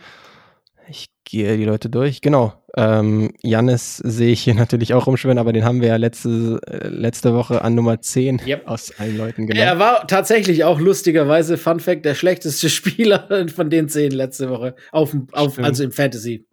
[0.88, 2.20] Ich gehe die Leute durch.
[2.20, 2.54] Genau.
[2.76, 6.88] Ähm, Jannis sehe ich hier natürlich auch rumschwimmen, aber den haben wir ja letzte, äh,
[6.88, 8.66] letzte Woche an Nummer 10 yep.
[8.66, 9.66] aus allen Leuten genommen.
[9.66, 14.74] Er war tatsächlich auch lustigerweise, Fun Fact, der schlechteste Spieler von den 10 letzte Woche.
[14.90, 16.46] Auf, auf, also im Fantasy.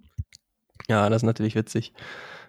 [0.90, 1.94] Ja, das ist natürlich witzig.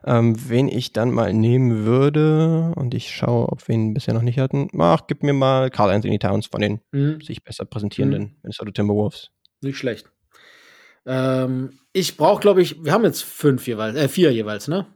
[0.05, 4.23] Ähm, wen ich dann mal nehmen würde, und ich schaue, ob wir ihn bisher noch
[4.23, 7.21] nicht hatten, ach, gib mir mal Carl Anthony Towns von den mhm.
[7.21, 8.37] sich besser präsentierenden mhm.
[8.43, 9.31] Minnesota Timberwolves.
[9.61, 10.11] Nicht schlecht.
[11.07, 14.87] Ähm, ich brauche, glaube ich, wir haben jetzt fünf jeweils, äh, vier jeweils, ne?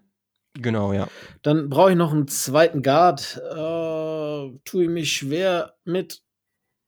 [0.54, 1.08] Genau, ja.
[1.42, 3.36] Dann brauche ich noch einen zweiten Guard.
[3.36, 6.22] Äh, tue ich mich schwer mit.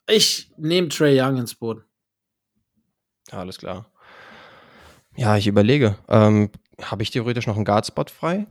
[0.08, 1.82] Ich nehme Trey Young ins Boot.
[3.32, 3.90] Alles klar.
[5.16, 5.96] Ja, ich überlege.
[6.08, 6.50] Ähm,
[6.80, 8.46] Habe ich theoretisch noch einen Guard-Spot frei?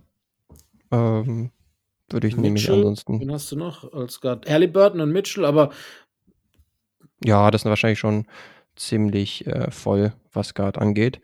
[0.92, 1.52] Ähm,
[2.10, 3.20] würde ich Mitchell, nämlich ansonsten.
[3.22, 4.50] Wen hast du noch als Guard?
[4.50, 5.72] Halliburton und Mitchell, aber.
[7.24, 8.28] Ja, das sind wahrscheinlich schon
[8.76, 11.22] ziemlich äh, voll, was Guard angeht.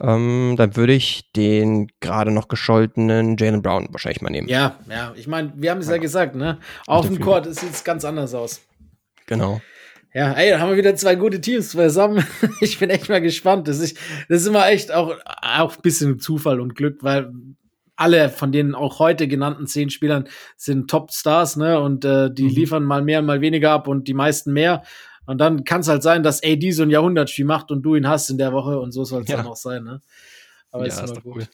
[0.00, 4.48] Ähm, dann würde ich den gerade noch gescholtenen Jalen Brown wahrscheinlich mal nehmen.
[4.48, 5.94] Ja, ja, ich meine, wir haben es ja.
[5.94, 6.58] ja gesagt, ne?
[6.86, 8.62] Auf dem Court sieht es ganz anders aus.
[9.26, 9.60] Genau.
[10.14, 12.24] Ja, ey, da haben wir wieder zwei gute Teams zusammen.
[12.60, 13.68] ich bin echt mal gespannt.
[13.68, 17.32] Das ist, das ist immer echt auch, auch ein bisschen Zufall und Glück, weil
[17.96, 21.80] alle von den auch heute genannten zehn Spielern sind Top-Stars, ne?
[21.80, 22.50] Und äh, die mhm.
[22.50, 24.82] liefern mal mehr, mal weniger ab und die meisten mehr.
[25.28, 28.08] Und dann kann es halt sein, dass AD so ein Jahrhundertspiel macht und du ihn
[28.08, 29.36] hast in der Woche und so soll es ja.
[29.36, 30.00] dann auch sein, ne?
[30.70, 31.36] Aber ja, ist, ist doch gut.
[31.36, 31.48] Cool.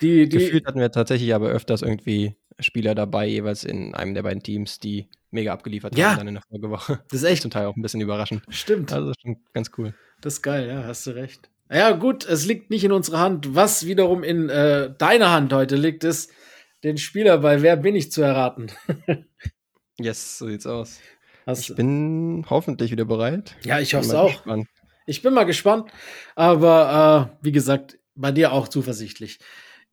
[0.00, 4.22] Die, die Gefühlt hatten wir tatsächlich aber öfters irgendwie Spieler dabei, jeweils in einem der
[4.22, 6.12] beiden Teams, die mega abgeliefert ja.
[6.12, 7.04] haben dann in der Folgewoche.
[7.10, 7.42] Das ist echt.
[7.42, 8.42] Zum Teil auch ein bisschen überraschend.
[8.48, 8.90] Stimmt.
[8.90, 9.92] Also das ist schon ganz cool.
[10.22, 11.50] Das ist geil, ja, hast du recht.
[11.70, 13.54] Ja, gut, es liegt nicht in unserer Hand.
[13.54, 16.32] Was wiederum in äh, deiner Hand heute liegt, ist,
[16.84, 18.72] den Spieler bei Wer bin ich zu erraten.
[20.00, 21.00] yes, so sieht's aus.
[21.46, 23.56] Hast ich bin hoffentlich wieder bereit.
[23.64, 24.32] Ja, ich hoffe es auch.
[24.32, 24.66] Gespannt.
[25.06, 25.90] Ich bin mal gespannt,
[26.36, 29.38] aber äh, wie gesagt, bei dir auch zuversichtlich.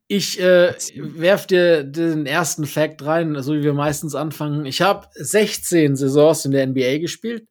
[0.06, 4.66] Ich äh, werf dir den ersten Fact rein, so wie wir meistens anfangen.
[4.66, 7.46] Ich habe 16 Saisons in der NBA gespielt.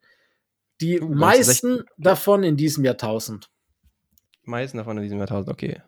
[0.82, 3.50] Die meisten davon in diesem Jahrtausend.
[4.46, 5.82] Die meisten davon in diesem Jahrtausend, okay.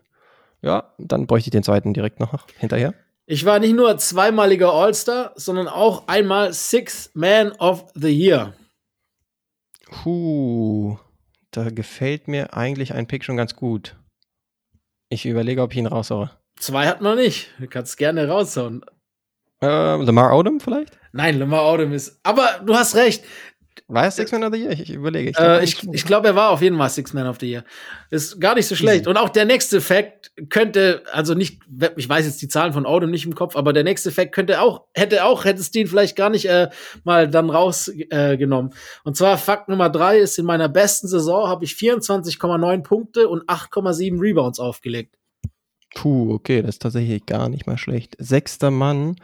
[0.60, 2.94] Ja, dann bräuchte ich den zweiten direkt noch hinterher.
[3.26, 8.54] Ich war nicht nur zweimaliger All-Star, sondern auch einmal Six Man of the Year.
[9.86, 10.98] Puh,
[11.50, 13.96] da gefällt mir eigentlich ein Pick schon ganz gut.
[15.08, 16.30] Ich überlege, ob ich ihn raushaue.
[16.58, 17.50] Zwei hat man nicht.
[17.58, 18.84] Du kannst gerne raushauen.
[19.60, 19.66] Äh,
[20.02, 20.98] Lamar Odom vielleicht?
[21.12, 22.18] Nein, Lamar Odom ist.
[22.24, 23.22] Aber du hast recht.
[23.88, 24.72] War er Six Man of the Year?
[24.72, 25.30] Ich, ich überlege.
[25.30, 27.50] Ich glaube, äh, ich, ich glaub, er war auf jeden Fall Six Man of the
[27.50, 27.64] Year.
[28.10, 29.02] Ist gar nicht so schlecht.
[29.02, 29.08] Easy.
[29.10, 31.60] Und auch der nächste Fact könnte, also nicht,
[31.96, 34.60] ich weiß jetzt die Zahlen von Odom nicht im Kopf, aber der nächste Fact könnte
[34.60, 36.68] auch, hätte auch, hättest du ihn vielleicht gar nicht äh,
[37.04, 38.72] mal dann rausgenommen.
[38.72, 43.28] Äh, und zwar Fakt Nummer drei ist, in meiner besten Saison habe ich 24,9 Punkte
[43.28, 45.16] und 8,7 Rebounds aufgelegt.
[45.94, 48.16] Puh, okay, das ist tatsächlich gar nicht mal schlecht.
[48.18, 49.16] Sechster Mann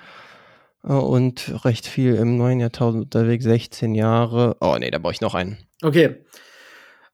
[0.94, 4.56] und recht viel im neuen Jahrtausend unterwegs, 16 Jahre.
[4.60, 5.58] Oh nee, da brauche ich noch einen.
[5.82, 6.16] Okay.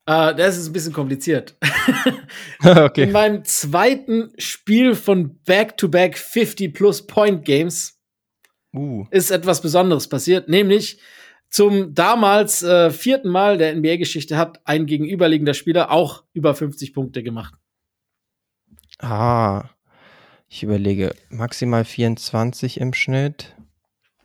[0.08, 1.56] Uh, das ist ein bisschen kompliziert.
[2.64, 3.04] okay.
[3.04, 7.98] In meinem zweiten Spiel von Back-to-Back 50 plus Point Games
[8.74, 9.06] uh.
[9.10, 11.00] ist etwas Besonderes passiert, nämlich
[11.48, 17.22] zum damals äh, vierten Mal der NBA-Geschichte hat ein gegenüberliegender Spieler auch über 50 Punkte
[17.22, 17.54] gemacht.
[18.98, 19.70] Ah,
[20.48, 23.56] ich überlege, maximal 24 im Schnitt.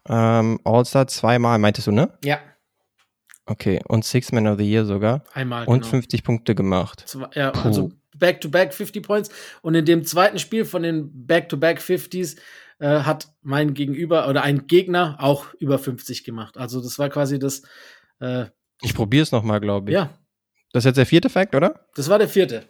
[0.07, 2.17] Ähm, All-Star zweimal, meintest du, ne?
[2.23, 2.39] Ja.
[3.45, 5.23] Okay, und Six Man of the Year sogar.
[5.33, 5.65] Einmal.
[5.65, 5.89] Und genau.
[5.89, 7.03] 50 Punkte gemacht.
[7.07, 7.67] Zwei, ja, Puh.
[7.67, 9.29] also Back-to-Back -back 50 Points.
[9.61, 12.37] Und in dem zweiten Spiel von den Back-to-Back 50s
[12.79, 16.57] äh, hat mein Gegenüber oder ein Gegner auch über 50 gemacht.
[16.57, 17.63] Also das war quasi das.
[18.19, 18.45] Äh,
[18.81, 19.95] ich probiere es nochmal, glaube ich.
[19.95, 20.11] Ja.
[20.71, 21.87] Das ist jetzt der vierte Fact, oder?
[21.95, 22.69] Das war der vierte.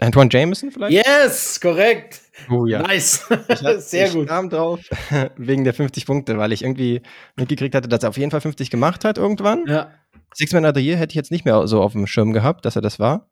[0.00, 0.92] Antoine Jameson vielleicht?
[0.92, 2.20] Yes, korrekt.
[2.50, 2.82] Oh ja.
[2.82, 3.26] Nice.
[3.78, 4.22] Sehr gut.
[4.22, 4.80] Ich kam drauf
[5.36, 7.02] wegen der 50 Punkte, weil ich irgendwie
[7.36, 9.64] mitgekriegt hatte, dass er auf jeden Fall 50 gemacht hat irgendwann.
[9.66, 9.92] Ja.
[10.34, 12.64] Six Man of the Year hätte ich jetzt nicht mehr so auf dem Schirm gehabt,
[12.64, 13.30] dass er das war.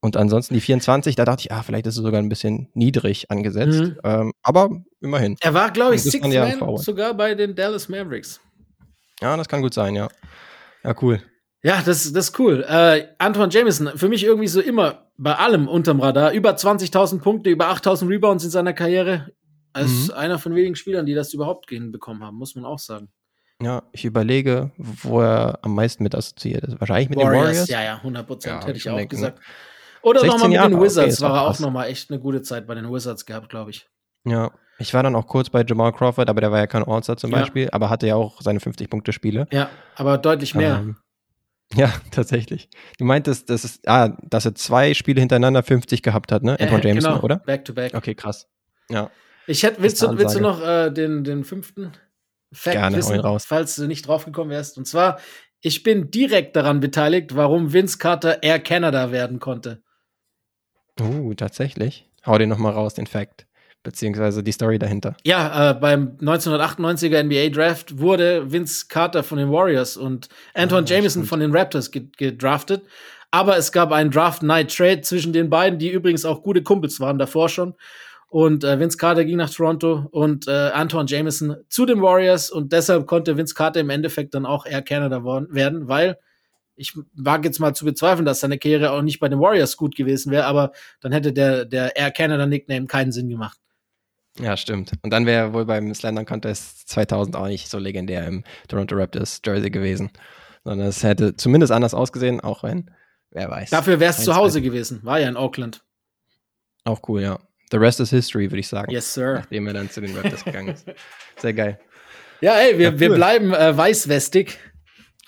[0.00, 3.30] Und ansonsten die 24, da dachte ich, ah, vielleicht ist es sogar ein bisschen niedrig
[3.30, 3.80] angesetzt.
[3.80, 3.98] Mhm.
[4.04, 4.70] Ähm, aber
[5.00, 5.36] immerhin.
[5.40, 8.40] Er war, glaube ich, Six Man sogar bei den Dallas Mavericks.
[9.20, 10.08] Ja, das kann gut sein, ja.
[10.82, 11.20] Ja, cool.
[11.62, 12.64] Ja, das, das ist cool.
[12.66, 16.32] Äh, Antoine Jameson, für mich irgendwie so immer bei allem unterm Radar.
[16.32, 19.32] Über 20.000 Punkte, über 8.000 Rebounds in seiner Karriere.
[19.72, 20.14] Als mhm.
[20.14, 23.08] einer von wenigen Spielern, die das überhaupt hinbekommen haben, muss man auch sagen.
[23.62, 26.80] Ja, ich überlege, wo er am meisten mit assoziiert ist.
[26.80, 27.68] Wahrscheinlich mit Warriors, den Warriors.
[27.68, 29.38] Ja, ja, 100 Prozent Ja, hätte ich auch denken, gesagt.
[30.02, 32.18] Oder nochmal mit Jahre, den okay, Wizards ist war auch er auch nochmal echt eine
[32.18, 33.86] gute Zeit bei den Wizards gehabt, glaube ich.
[34.24, 37.18] Ja, ich war dann auch kurz bei Jamal Crawford, aber der war ja kein All-Star
[37.18, 37.40] zum Ja.
[37.40, 39.46] Beispiel, aber hatte ja auch seine 50-Punkte-Spiele.
[39.52, 40.78] Ja, aber deutlich mehr.
[40.78, 40.96] Ähm,
[41.74, 42.68] ja, tatsächlich.
[42.98, 46.58] Du meintest, dass, es, ah, dass er zwei Spiele hintereinander 50 gehabt hat, ne?
[46.58, 47.36] Äh, Antoine Jameson, genau, oder?
[47.36, 47.94] Back to back.
[47.94, 48.48] Okay, krass.
[48.88, 49.10] Ja.
[49.46, 51.92] Ich hätte, willst, du, willst du noch äh, den, den fünften
[52.52, 53.44] Fact Gerne, wissen, raus.
[53.46, 54.78] falls du nicht draufgekommen wärst?
[54.78, 55.18] Und zwar,
[55.60, 59.82] ich bin direkt daran beteiligt, warum Vince Carter Air Canada werden konnte.
[61.00, 62.10] Uh, tatsächlich.
[62.26, 63.46] Hau den nochmal raus, den Fact.
[63.82, 65.16] Beziehungsweise die Story dahinter.
[65.24, 70.90] Ja, äh, beim 1998er NBA Draft wurde Vince Carter von den Warriors und Antoine Ah,
[70.90, 71.28] Jameson stimmt.
[71.28, 72.82] von den Raptors ge gedraftet.
[73.30, 77.00] Aber es gab einen Draft Night Trade zwischen den beiden, die übrigens auch gute Kumpels
[77.00, 77.74] waren davor schon.
[78.28, 82.72] Und äh, Vince Carter ging nach Toronto und äh, Antoine Jameson zu den Warriors und
[82.72, 86.16] deshalb konnte Vince Carter im Endeffekt dann auch Air Canada werden, weil
[86.76, 89.96] ich wage jetzt mal zu bezweifeln, dass seine Karriere auch nicht bei den Warriors gut
[89.96, 93.59] gewesen wäre, aber dann hätte der, der Air Canada Nickname keinen Sinn gemacht.
[94.42, 94.92] Ja, stimmt.
[95.02, 99.40] Und dann wäre wohl beim Slam Contest 2000 auch nicht so legendär im Toronto Raptors
[99.44, 100.10] Jersey gewesen.
[100.64, 102.90] Sondern es hätte zumindest anders ausgesehen, auch wenn,
[103.30, 103.70] wer weiß.
[103.70, 104.34] Dafür wäre es zu.
[104.34, 105.00] Hause gewesen.
[105.02, 105.82] War ja in Oakland.
[106.84, 107.38] Auch cool, ja.
[107.70, 108.90] The rest is history, würde ich sagen.
[108.90, 109.34] Yes, sir.
[109.34, 110.86] Nachdem er dann zu den Raptors gegangen ist.
[111.36, 111.78] Sehr geil.
[112.40, 113.16] Ja, ey, wir, Ja, wir cool.
[113.16, 114.58] bleiben äh, weißwestig.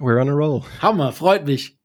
[0.01, 0.63] We're on a roll.
[0.81, 1.79] Hammer, freut mich.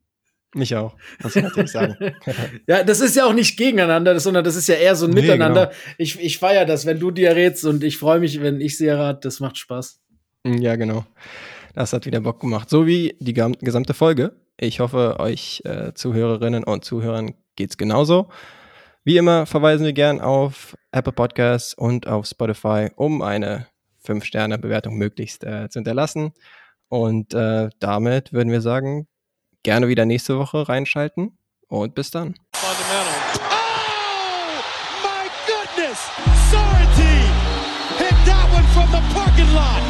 [0.56, 0.96] Mich auch.
[1.22, 1.96] Muss ich natürlich sagen.
[2.68, 5.22] Ja, das ist ja auch nicht gegeneinander, sondern das ist ja eher so ein Nee,
[5.22, 5.72] Miteinander.
[5.98, 8.88] Ich, ich feiere das, wenn du dir rätst und ich freue mich, wenn ich sie
[8.88, 9.20] errate.
[9.24, 10.00] Das macht Spaß.
[10.46, 11.06] ja, genau.
[11.74, 12.70] Das hat wieder Bock gemacht.
[12.70, 14.34] So wie die gesamte Folge.
[14.60, 18.30] Ich hoffe, euch äh, Zuhörerinnen und Zuhörern geht's genauso.
[19.04, 23.68] Wie immer verweisen wir gern auf Apple Podcasts und auf Spotify, um eine
[24.06, 26.34] 5-Sterne-Bewertung möglichst äh, zu hinterlassen.
[26.90, 29.08] Und äh, damit würden wir sagen,
[29.64, 31.38] gerne wieder nächste Woche reinschalten
[31.68, 32.36] und bis dann.
[32.56, 32.68] Oh,
[35.04, 36.00] my goodness!
[36.52, 37.34] Sorrentine
[37.98, 39.87] hit that one from the parking lot.